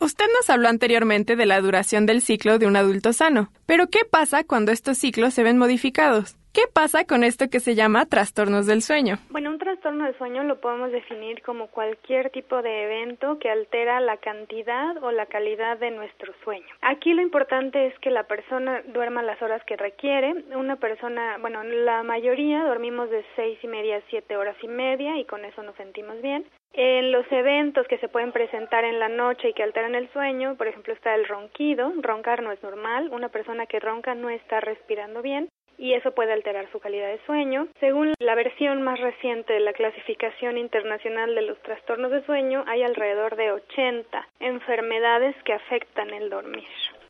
Usted 0.00 0.24
nos 0.36 0.50
habló 0.50 0.68
anteriormente 0.68 1.36
de 1.36 1.46
la 1.46 1.60
duración 1.60 2.04
del 2.04 2.20
ciclo 2.20 2.58
de 2.58 2.66
un 2.66 2.74
adulto 2.74 3.12
sano. 3.12 3.52
Pero 3.64 3.90
¿qué 3.90 4.00
pasa 4.04 4.42
cuando 4.42 4.72
estos 4.72 4.98
ciclos 4.98 5.34
se 5.34 5.44
ven 5.44 5.56
modificados? 5.56 6.34
¿Qué 6.56 6.62
pasa 6.72 7.04
con 7.04 7.22
esto 7.22 7.50
que 7.50 7.60
se 7.60 7.74
llama 7.74 8.06
trastornos 8.06 8.66
del 8.66 8.80
sueño? 8.80 9.16
Bueno, 9.28 9.50
un 9.50 9.58
trastorno 9.58 10.04
del 10.04 10.16
sueño 10.16 10.42
lo 10.42 10.58
podemos 10.58 10.90
definir 10.90 11.42
como 11.42 11.66
cualquier 11.66 12.30
tipo 12.30 12.62
de 12.62 12.84
evento 12.84 13.38
que 13.38 13.50
altera 13.50 14.00
la 14.00 14.16
cantidad 14.16 14.96
o 15.04 15.10
la 15.10 15.26
calidad 15.26 15.76
de 15.76 15.90
nuestro 15.90 16.32
sueño. 16.44 16.64
Aquí 16.80 17.12
lo 17.12 17.20
importante 17.20 17.88
es 17.88 17.98
que 17.98 18.08
la 18.08 18.22
persona 18.22 18.80
duerma 18.86 19.22
las 19.22 19.42
horas 19.42 19.62
que 19.66 19.76
requiere. 19.76 20.32
Una 20.56 20.76
persona, 20.76 21.36
bueno, 21.42 21.62
la 21.62 22.02
mayoría 22.04 22.64
dormimos 22.64 23.10
de 23.10 23.22
seis 23.36 23.58
y 23.62 23.66
media 23.66 23.98
a 23.98 24.08
siete 24.08 24.38
horas 24.38 24.56
y 24.62 24.68
media 24.68 25.18
y 25.18 25.26
con 25.26 25.44
eso 25.44 25.62
nos 25.62 25.76
sentimos 25.76 26.22
bien. 26.22 26.46
En 26.72 27.12
los 27.12 27.30
eventos 27.32 27.86
que 27.86 27.98
se 27.98 28.08
pueden 28.08 28.32
presentar 28.32 28.86
en 28.86 28.98
la 28.98 29.10
noche 29.10 29.50
y 29.50 29.52
que 29.52 29.62
alteran 29.62 29.94
el 29.94 30.10
sueño, 30.10 30.56
por 30.56 30.68
ejemplo, 30.68 30.94
está 30.94 31.14
el 31.16 31.28
ronquido. 31.28 31.92
Roncar 32.00 32.42
no 32.42 32.50
es 32.50 32.62
normal. 32.62 33.10
Una 33.12 33.28
persona 33.28 33.66
que 33.66 33.78
ronca 33.78 34.14
no 34.14 34.30
está 34.30 34.60
respirando 34.60 35.20
bien 35.20 35.50
y 35.78 35.92
eso 35.94 36.12
puede 36.12 36.32
alterar 36.32 36.70
su 36.72 36.78
calidad 36.80 37.08
de 37.08 37.20
sueño. 37.26 37.68
Según 37.80 38.14
la 38.18 38.34
versión 38.34 38.82
más 38.82 38.98
reciente 39.00 39.52
de 39.52 39.60
la 39.60 39.72
clasificación 39.72 40.58
internacional 40.58 41.34
de 41.34 41.42
los 41.42 41.60
trastornos 41.62 42.10
de 42.10 42.24
sueño, 42.24 42.64
hay 42.66 42.82
alrededor 42.82 43.36
de 43.36 43.52
80 43.52 44.28
enfermedades 44.40 45.34
que 45.44 45.52
afectan 45.52 46.10
el 46.10 46.30
dormir. 46.30 46.64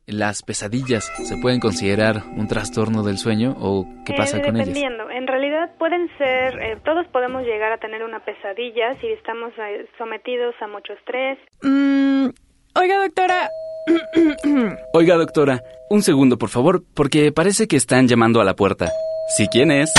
¿Las 0.05 0.41
pesadillas 0.41 1.03
se 1.27 1.35
pueden 1.41 1.59
considerar 1.59 2.15
un 2.37 2.47
trastorno 2.47 3.03
del 3.03 3.17
sueño 3.17 3.55
o 3.59 3.85
qué 4.05 4.13
pasa 4.13 4.37
Eh, 4.37 4.41
con 4.41 4.55
ellas? 4.55 4.67
dependiendo. 4.67 5.09
En 5.09 5.27
realidad 5.27 5.71
pueden 5.77 6.09
ser, 6.17 6.57
eh, 6.61 6.77
todos 6.85 7.05
podemos 7.07 7.43
llegar 7.43 7.73
a 7.73 7.77
tener 7.77 8.03
una 8.03 8.21
pesadilla 8.23 8.95
si 9.01 9.07
estamos 9.07 9.51
eh, 9.57 9.85
sometidos 9.97 10.55
a 10.61 10.67
mucho 10.67 10.93
estrés. 10.93 11.37
Mm, 11.61 12.29
oiga, 12.77 12.97
doctora. 13.01 13.49
Oiga, 14.93 15.15
doctora, 15.15 15.63
un 15.89 16.03
segundo, 16.03 16.37
por 16.37 16.49
favor, 16.49 16.83
porque 16.93 17.31
parece 17.31 17.67
que 17.67 17.77
están 17.77 18.07
llamando 18.07 18.41
a 18.41 18.43
la 18.43 18.53
puerta. 18.53 18.91
¿Sí 19.37 19.47
quién 19.49 19.71
es? 19.71 19.91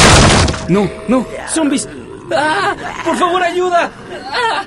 No, 0.69 0.91
no, 1.09 1.27
zombies. 1.49 1.89
¡Ah! 2.31 2.77
¡Por 3.05 3.17
favor, 3.17 3.43
ayuda! 3.43 3.91
¡Ah! 4.31 4.67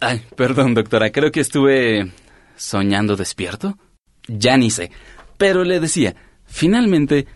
Ay, 0.00 0.22
perdón, 0.36 0.74
doctora, 0.74 1.10
creo 1.10 1.32
que 1.32 1.40
estuve 1.40 2.12
soñando 2.56 3.16
despierto. 3.16 3.76
Ya 4.28 4.56
ni 4.56 4.70
sé. 4.70 4.90
Pero 5.36 5.64
le 5.64 5.80
decía, 5.80 6.14
finalmente, 6.44 7.26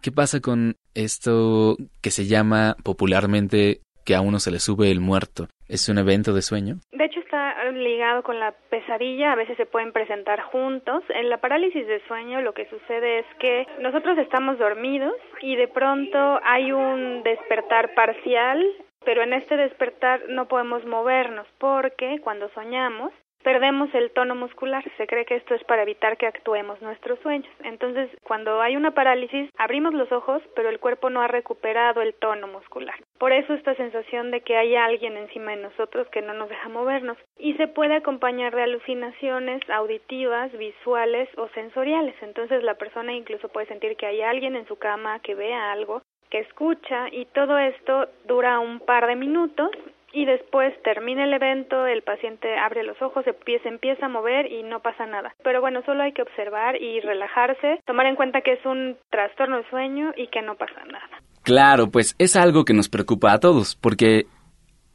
¿qué 0.00 0.12
pasa 0.12 0.40
con 0.40 0.76
esto 0.94 1.76
que 2.00 2.10
se 2.10 2.26
llama 2.26 2.76
popularmente 2.82 3.80
que 4.04 4.14
a 4.14 4.20
uno 4.20 4.38
se 4.38 4.50
le 4.50 4.60
sube 4.60 4.90
el 4.90 5.00
muerto? 5.00 5.48
¿Es 5.68 5.88
un 5.88 5.98
evento 5.98 6.34
de 6.34 6.42
sueño? 6.42 6.76
De 6.92 7.04
hecho 7.06 7.20
está 7.20 7.70
ligado 7.70 8.22
con 8.22 8.38
la 8.38 8.52
pesadilla, 8.70 9.32
a 9.32 9.36
veces 9.36 9.56
se 9.56 9.66
pueden 9.66 9.92
presentar 9.92 10.40
juntos. 10.42 11.02
En 11.08 11.30
la 11.30 11.38
parálisis 11.38 11.86
de 11.86 12.00
sueño 12.06 12.42
lo 12.42 12.52
que 12.52 12.68
sucede 12.68 13.20
es 13.20 13.26
que 13.38 13.66
nosotros 13.80 14.18
estamos 14.18 14.58
dormidos 14.58 15.14
y 15.40 15.56
de 15.56 15.68
pronto 15.68 16.40
hay 16.44 16.72
un 16.72 17.22
despertar 17.22 17.94
parcial, 17.94 18.62
pero 19.04 19.22
en 19.22 19.32
este 19.32 19.56
despertar 19.56 20.20
no 20.28 20.48
podemos 20.48 20.84
movernos 20.84 21.46
porque 21.58 22.20
cuando 22.22 22.50
soñamos 22.50 23.12
perdemos 23.44 23.94
el 23.94 24.10
tono 24.10 24.34
muscular. 24.34 24.82
Se 24.96 25.06
cree 25.06 25.26
que 25.26 25.36
esto 25.36 25.54
es 25.54 25.62
para 25.64 25.82
evitar 25.82 26.16
que 26.16 26.26
actuemos 26.26 26.80
nuestros 26.82 27.20
sueños. 27.20 27.52
Entonces, 27.62 28.10
cuando 28.24 28.60
hay 28.60 28.76
una 28.76 28.92
parálisis, 28.92 29.50
abrimos 29.58 29.94
los 29.94 30.10
ojos, 30.10 30.42
pero 30.56 30.70
el 30.70 30.80
cuerpo 30.80 31.10
no 31.10 31.20
ha 31.20 31.28
recuperado 31.28 32.02
el 32.02 32.14
tono 32.14 32.48
muscular. 32.48 32.96
Por 33.18 33.32
eso 33.32 33.54
esta 33.54 33.74
sensación 33.76 34.30
de 34.30 34.40
que 34.40 34.56
hay 34.56 34.74
alguien 34.74 35.16
encima 35.16 35.52
de 35.52 35.62
nosotros 35.62 36.08
que 36.08 36.22
no 36.22 36.32
nos 36.32 36.48
deja 36.48 36.68
movernos. 36.68 37.18
Y 37.38 37.54
se 37.54 37.68
puede 37.68 37.94
acompañar 37.94 38.56
de 38.56 38.62
alucinaciones 38.62 39.60
auditivas, 39.68 40.50
visuales 40.56 41.28
o 41.36 41.48
sensoriales. 41.48 42.14
Entonces, 42.22 42.62
la 42.62 42.74
persona 42.74 43.12
incluso 43.12 43.48
puede 43.50 43.66
sentir 43.66 43.96
que 43.96 44.06
hay 44.06 44.22
alguien 44.22 44.56
en 44.56 44.66
su 44.66 44.76
cama, 44.76 45.20
que 45.20 45.34
vea 45.34 45.70
algo, 45.70 46.02
que 46.30 46.40
escucha 46.40 47.08
y 47.12 47.26
todo 47.26 47.58
esto 47.58 48.08
dura 48.26 48.58
un 48.58 48.80
par 48.80 49.06
de 49.06 49.16
minutos 49.16 49.70
y 50.14 50.24
después 50.26 50.72
termina 50.84 51.24
el 51.24 51.32
evento, 51.32 51.86
el 51.86 52.02
paciente 52.02 52.56
abre 52.56 52.84
los 52.84 53.00
ojos, 53.02 53.24
se 53.24 53.30
empieza, 53.30 53.68
empieza 53.68 54.06
a 54.06 54.08
mover 54.08 54.50
y 54.50 54.62
no 54.62 54.80
pasa 54.80 55.06
nada. 55.06 55.34
Pero 55.42 55.60
bueno, 55.60 55.82
solo 55.84 56.04
hay 56.04 56.12
que 56.12 56.22
observar 56.22 56.80
y 56.80 57.00
relajarse, 57.00 57.80
tomar 57.84 58.06
en 58.06 58.14
cuenta 58.14 58.40
que 58.40 58.52
es 58.52 58.64
un 58.64 58.96
trastorno 59.10 59.58
de 59.58 59.68
sueño 59.70 60.12
y 60.16 60.28
que 60.28 60.40
no 60.40 60.54
pasa 60.54 60.84
nada. 60.84 61.20
Claro, 61.42 61.90
pues 61.90 62.14
es 62.18 62.36
algo 62.36 62.64
que 62.64 62.72
nos 62.72 62.88
preocupa 62.88 63.32
a 63.32 63.40
todos, 63.40 63.76
porque... 63.76 64.26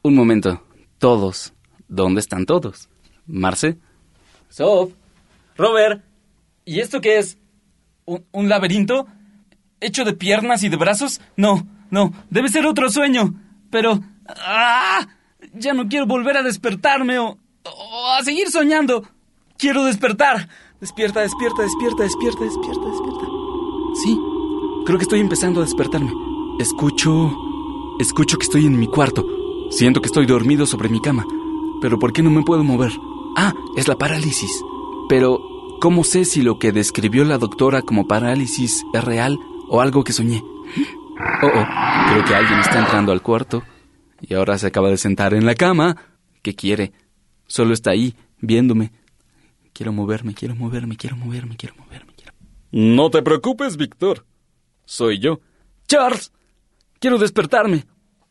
Un 0.02 0.16
momento, 0.16 0.64
todos. 0.98 1.54
¿Dónde 1.90 2.22
están 2.22 2.46
todos? 2.46 2.90
¿Marce? 3.28 3.76
Sof. 4.48 4.94
Robert. 5.58 6.02
¿Y 6.64 6.80
esto 6.80 7.02
qué 7.02 7.18
es? 7.18 7.38
¿Un, 8.06 8.26
un 8.32 8.48
laberinto? 8.48 9.06
¿Hecho 9.82 10.06
de 10.06 10.14
piernas 10.14 10.64
y 10.64 10.70
de 10.70 10.78
brazos? 10.78 11.20
No, 11.36 11.68
no, 11.92 12.14
debe 12.30 12.48
ser 12.48 12.66
otro 12.66 12.90
sueño. 12.90 13.34
Pero... 13.70 14.00
¡Ah! 14.38 15.08
Ya 15.54 15.74
no 15.74 15.88
quiero 15.88 16.06
volver 16.06 16.38
a 16.38 16.44
despertarme 16.44 17.20
o, 17.20 17.38
o 17.66 18.12
a 18.18 18.24
seguir 18.24 18.50
soñando. 18.50 19.04
Quiero 19.58 19.84
despertar. 19.86 20.50
Despierta, 20.80 21.22
despierta, 21.22 21.64
despierta, 21.64 22.04
despierta, 22.04 22.44
despierta, 22.44 22.86
despierta. 22.86 23.26
Sí, 24.04 24.20
creo 24.86 24.98
que 24.98 25.04
estoy 25.04 25.20
empezando 25.20 25.62
a 25.62 25.66
despertarme. 25.66 26.12
Escucho... 26.60 27.36
Escucho 28.00 28.38
que 28.38 28.46
estoy 28.46 28.66
en 28.66 28.80
mi 28.80 28.88
cuarto. 28.88 29.26
Siento 29.72 30.00
que 30.00 30.08
estoy 30.08 30.26
dormido 30.26 30.66
sobre 30.66 30.88
mi 30.88 31.02
cama. 31.02 31.26
Pero 31.82 32.00
¿por 32.00 32.14
qué 32.14 32.24
no 32.24 32.30
me 32.30 32.44
puedo 32.44 32.64
mover? 32.64 32.94
Ah, 33.36 33.54
es 33.76 33.90
la 33.90 33.98
parálisis. 33.98 34.64
Pero, 35.10 35.42
¿cómo 35.82 36.06
sé 36.06 36.24
si 36.24 36.42
lo 36.42 36.60
que 36.60 36.72
describió 36.72 37.26
la 37.26 37.38
doctora 37.38 37.82
como 37.82 38.08
parálisis 38.08 38.86
es 38.94 39.04
real 39.04 39.38
o 39.68 39.82
algo 39.82 40.06
que 40.06 40.14
soñé? 40.14 40.44
Oh, 41.44 41.48
oh, 41.48 41.66
creo 42.10 42.26
que 42.26 42.36
alguien 42.36 42.60
está 42.60 42.80
entrando 42.80 43.12
al 43.12 43.22
cuarto. 43.22 43.64
Y 44.22 44.34
ahora 44.34 44.58
se 44.58 44.68
acaba 44.68 44.90
de 44.90 44.98
sentar 44.98 45.34
en 45.34 45.46
la 45.46 45.56
cama. 45.56 45.98
¿Qué 46.42 46.56
quiere? 46.56 46.92
Solo 47.48 47.74
está 47.74 47.92
ahí, 47.92 48.16
viéndome. 48.40 48.92
Quiero 49.74 49.94
moverme, 49.94 50.34
quiero 50.34 50.56
moverme, 50.56 50.98
quiero 50.98 51.16
moverme, 51.16 51.56
quiero 51.56 51.76
moverme. 51.76 52.14
Quiero... 52.16 52.34
No 52.72 53.10
te 53.10 53.22
preocupes, 53.22 53.78
Víctor. 53.78 54.26
Soy 54.86 55.20
yo. 55.20 55.40
Charles, 55.88 56.32
quiero 57.00 57.18
despertarme. 57.18 57.86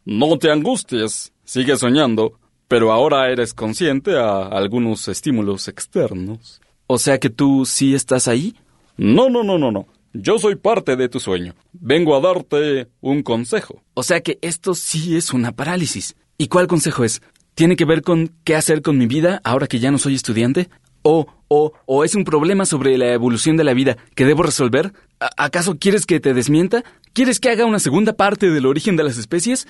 No 0.05 0.39
te 0.39 0.51
angusties. 0.51 1.33
Sigue 1.45 1.77
soñando, 1.77 2.39
pero 2.69 2.93
ahora 2.93 3.31
eres 3.31 3.55
consciente 3.55 4.17
a 4.17 4.47
algunos 4.47 5.09
estímulos 5.09 5.69
externos. 5.69 6.61
O 6.87 6.99
sea 6.99 7.19
que 7.19 7.31
tú 7.31 7.65
sí 7.65 7.95
estás 7.95 8.29
ahí. 8.29 8.55
No, 8.97 9.29
no, 9.29 9.43
no, 9.43 9.59
no, 9.59 9.71
no. 9.71 9.87
Yo 10.21 10.41
soy 10.41 10.57
parte 10.57 10.97
de 10.97 11.09
tu 11.09 11.21
sueño. 11.21 11.55
Vengo 11.73 12.17
a 12.17 12.21
darte 12.21 12.89
un 13.01 13.23
consejo. 13.23 13.85
O 13.95 14.03
sea 14.03 14.21
que 14.21 14.37
esto 14.43 14.75
sí 14.75 15.17
es 15.17 15.33
una 15.33 15.53
parálisis. 15.53 16.17
¿Y 16.37 16.49
cuál 16.49 16.67
consejo 16.67 17.05
es? 17.05 17.23
¿Tiene 17.55 17.77
que 17.77 17.85
ver 17.85 18.03
con 18.03 18.33
qué 18.43 18.57
hacer 18.57 18.83
con 18.83 18.99
mi 18.99 19.07
vida 19.07 19.41
ahora 19.45 19.69
que 19.69 19.79
ya 19.79 19.93
no 19.93 19.99
soy 19.99 20.17
estudiante? 20.17 20.71
¿O, 21.03 21.29
o, 21.47 21.73
o 21.87 22.03
es 22.03 22.17
un 22.17 22.25
problema 22.25 22.67
sobre 22.67 22.99
la 22.99 23.13
evolución 23.13 23.57
de 23.57 23.63
la 23.63 23.75
vida 23.75 23.97
que 24.17 24.25
debo 24.25 24.43
resolver? 24.43 24.93
¿Acaso 25.37 25.79
quieres 25.79 26.05
que 26.05 26.19
te 26.19 26.35
desmienta? 26.35 26.83
¿Quieres 27.13 27.39
que 27.39 27.51
haga 27.51 27.65
una 27.65 27.79
segunda 27.79 28.13
parte 28.13 28.51
del 28.51 28.67
origen 28.67 28.97
de 28.97 29.05
las 29.05 29.19
especies? 29.19 29.69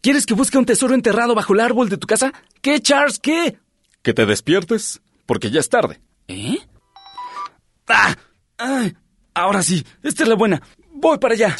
¿Quieres 0.00 0.24
que 0.24 0.32
busque 0.32 0.56
un 0.56 0.64
tesoro 0.64 0.94
enterrado 0.94 1.34
bajo 1.34 1.52
el 1.52 1.60
árbol 1.60 1.90
de 1.90 1.98
tu 1.98 2.06
casa? 2.06 2.32
¿Qué, 2.62 2.80
Charles? 2.80 3.18
¿Qué? 3.18 3.58
Que 4.00 4.14
te 4.14 4.24
despiertes, 4.24 5.02
porque 5.26 5.50
ya 5.50 5.60
es 5.60 5.68
tarde. 5.68 6.00
¿Eh? 6.26 6.56
¡Ah! 7.86 8.16
¡Ay! 8.56 8.94
Ahora 9.40 9.62
sí, 9.62 9.82
esta 10.02 10.24
es 10.24 10.28
la 10.28 10.34
buena. 10.34 10.60
Voy 10.92 11.16
para 11.16 11.32
allá. 11.32 11.56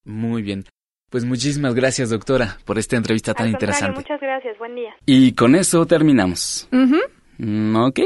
Muy 0.05 0.43
bien. 0.43 0.65
Pues 1.11 1.25
muchísimas 1.25 1.75
gracias, 1.75 2.11
doctora, 2.11 2.59
por 2.65 2.79
esta 2.79 2.97
entrevista 2.97 3.35
tan 3.35 3.49
interesante. 3.49 4.01
Muchas 4.01 4.21
gracias, 4.21 4.57
buen 4.59 4.77
día. 4.77 4.95
Y 5.07 5.35
con 5.35 5.57
eso 5.57 5.85
terminamos. 5.85 6.69
Uh 6.73 7.01
ok. 7.77 8.01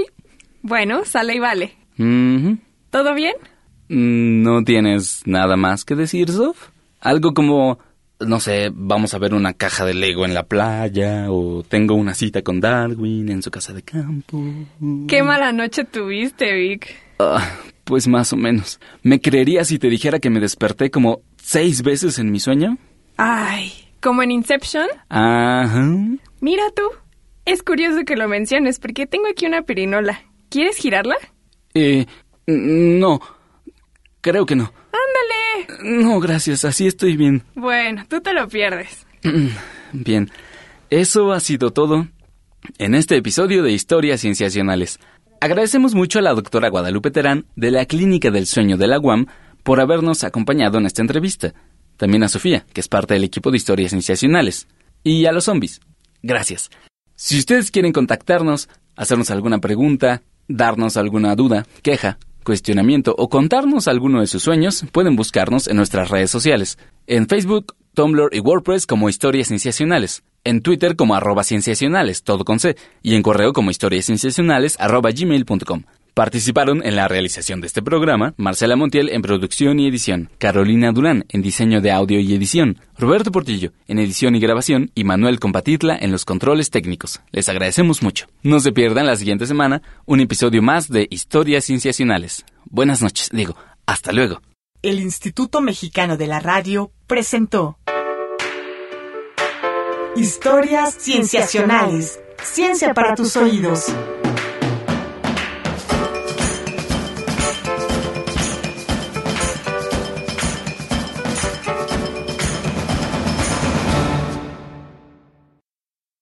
Bueno, 0.63 1.05
sale 1.05 1.35
y 1.35 1.39
vale. 1.39 1.77
Mhm. 1.99 2.59
¿Todo 2.91 3.15
bien? 3.15 3.35
Mm, 3.89 4.43
¿No 4.43 4.65
tienes 4.65 5.23
nada 5.27 5.57
más 5.57 5.85
que 5.85 5.95
decir, 5.95 6.31
Sof? 6.31 6.71
Algo 7.01 7.35
como, 7.35 7.79
no 8.27 8.41
sé, 8.41 8.71
vamos 8.73 9.15
a 9.15 9.19
ver 9.19 9.35
una 9.35 9.55
caja 9.55 9.85
de 9.85 9.95
Lego 9.95 10.25
en 10.25 10.35
la 10.35 10.45
playa 10.45 11.27
o 11.31 11.63
tengo 11.63 11.95
una 11.95 12.15
cita 12.15 12.43
con 12.43 12.61
Darwin 12.61 13.29
en 13.29 13.43
su 13.43 13.51
casa 13.51 13.73
de 13.73 13.83
campo. 13.83 14.43
Qué 15.09 15.23
mala 15.23 15.53
noche 15.53 15.85
tuviste, 15.85 16.53
Vic. 16.55 16.95
Ah, 17.19 17.59
pues 17.85 18.09
más 18.09 18.33
o 18.33 18.37
menos. 18.37 18.81
¿Me 19.03 19.21
creerías 19.21 19.69
si 19.69 19.79
te 19.79 19.89
dijera 19.89 20.19
que 20.19 20.31
me 20.31 20.41
desperté 20.41 20.91
como 20.91 21.21
seis 21.37 21.83
veces 21.83 22.19
en 22.19 22.31
mi 22.31 22.41
sueño? 22.41 22.79
Ay, 23.17 23.73
¿como 24.01 24.23
en 24.23 24.31
Inception? 24.33 24.89
Ajá. 25.09 25.83
Mira 26.41 26.65
tú. 26.75 26.83
Es 27.45 27.63
curioso 27.63 28.05
que 28.07 28.17
lo 28.17 28.27
menciones 28.29 28.79
porque 28.79 29.07
tengo 29.07 29.27
aquí 29.29 29.47
una 29.47 29.63
pirinola. 29.63 30.23
¿Quieres 30.49 30.77
girarla? 30.77 31.17
Eh, 31.75 32.07
no, 32.47 33.21
creo 34.21 34.47
que 34.47 34.57
no. 34.57 34.73
No, 35.83 36.21
gracias, 36.21 36.65
así 36.65 36.87
estoy 36.87 37.17
bien. 37.17 37.43
Bueno, 37.55 38.05
tú 38.09 38.21
te 38.21 38.33
lo 38.33 38.49
pierdes. 38.49 39.07
Bien, 39.93 40.31
eso 40.91 41.33
ha 41.33 41.41
sido 41.41 41.73
todo 41.73 42.09
en 42.79 42.95
este 42.95 43.17
episodio 43.17 43.63
de 43.63 43.73
Historias 43.73 44.21
Cienciacionales. 44.21 44.99
Agradecemos 45.41 45.95
mucho 45.95 46.19
a 46.19 46.23
la 46.23 46.35
doctora 46.35 46.69
Guadalupe 46.69 47.11
Terán 47.11 47.47
de 47.57 47.71
la 47.71 47.85
Clínica 47.87 48.31
del 48.31 48.47
Sueño 48.47 48.77
de 48.77 48.87
la 48.87 48.99
UAM 48.99 49.27
por 49.63 49.81
habernos 49.81 50.25
acompañado 50.25 50.79
en 50.79 50.87
esta 50.87 51.03
entrevista. 51.03 51.55
También 51.97 52.23
a 52.23 52.29
Sofía, 52.29 52.67
que 52.73 52.81
es 52.81 52.89
parte 52.89 53.15
del 53.15 53.25
equipo 53.25 53.51
de 53.51 53.59
Historias 53.59 53.91
Cienciacionales. 53.91 54.69
Y 55.03 55.27
a 55.27 55.33
los 55.33 55.45
zombies. 55.45 55.81
Gracias. 56.23 56.71
Si 57.15 57.39
ustedes 57.39 57.71
quieren 57.71 57.93
contactarnos, 57.93 58.69
hacernos 58.97 59.31
alguna 59.31 59.59
pregunta, 59.59 60.23
darnos 60.49 60.97
alguna 60.97 61.37
duda, 61.37 61.67
queja, 61.83 62.19
cuestionamiento 62.45 63.15
o 63.19 63.29
contarnos 63.29 63.89
alguno 63.89 64.21
de 64.21 64.29
sus 64.29 64.43
sueños, 64.43 64.85
pueden 64.93 65.17
buscarnos 65.17 65.67
en 65.67 65.77
nuestras 65.77 66.11
redes 66.11 66.31
sociales. 66.31 66.79
En 67.07 67.27
Facebook, 67.27 67.75
Tumblr 67.95 68.29
y 68.33 68.41
WordPress 68.41 68.87
como 68.87 69.09
Historias 69.09 69.49
Cienciacionales. 69.49 70.23
En 70.45 70.61
Twitter 70.61 70.95
como 70.95 71.15
arroba 71.15 71.43
cienciacionales, 71.43 72.23
todo 72.23 72.45
con 72.45 72.61
C. 72.61 72.77
Y 73.03 73.15
en 73.15 73.23
correo 73.23 73.53
como 73.53 73.71
historiascienciacionales 73.71 74.77
arroba 74.79 75.11
gmail.com. 75.11 75.85
Participaron 76.15 76.87
en 76.87 76.95
la 76.95 77.09
realización 77.09 77.61
de 77.61 77.67
este 77.67 77.83
programa 77.83 78.35
Marcela 78.37 78.77
Montiel 78.77 79.09
en 79.09 79.21
producción 79.21 79.81
y 79.81 79.89
edición, 79.89 80.31
Carolina 80.39 80.93
Durán 80.93 81.25
en 81.29 81.43
diseño 81.43 81.81
de 81.81 81.91
audio 81.91 82.21
y 82.21 82.33
edición, 82.33 82.79
Roberto 82.97 83.33
Portillo 83.33 83.73
en 83.89 83.99
edición 83.99 84.37
y 84.37 84.41
grabación 84.41 84.93
y 84.95 85.03
Manuel 85.03 85.41
Compatitla 85.41 85.99
en 86.01 86.13
los 86.13 86.25
controles 86.25 86.71
técnicos. 86.71 87.21
Les 87.33 87.49
agradecemos 87.49 88.05
mucho. 88.05 88.29
No 88.45 88.61
se 88.61 88.71
pierdan 88.71 89.07
la 89.07 89.17
siguiente 89.17 89.45
semana 89.47 89.83
un 90.07 90.21
episodio 90.21 90.63
más 90.63 90.89
de 90.89 91.09
Historias 91.11 91.65
Cienciacionales. 91.65 92.45
Buenas 92.67 93.03
noches, 93.03 93.31
digo, 93.33 93.57
hasta 93.85 94.13
luego. 94.13 94.41
El 94.83 95.01
Instituto 95.01 95.61
Mexicano 95.61 96.17
de 96.17 96.29
la 96.29 96.39
Radio 96.39 96.93
presentó 97.09 97.77
Historias 100.15 100.95
Cienciacionales. 100.97 102.21
Ciencia 102.41 102.95
para 102.95 103.17
tus 103.17 103.37
oídos. 103.37 103.87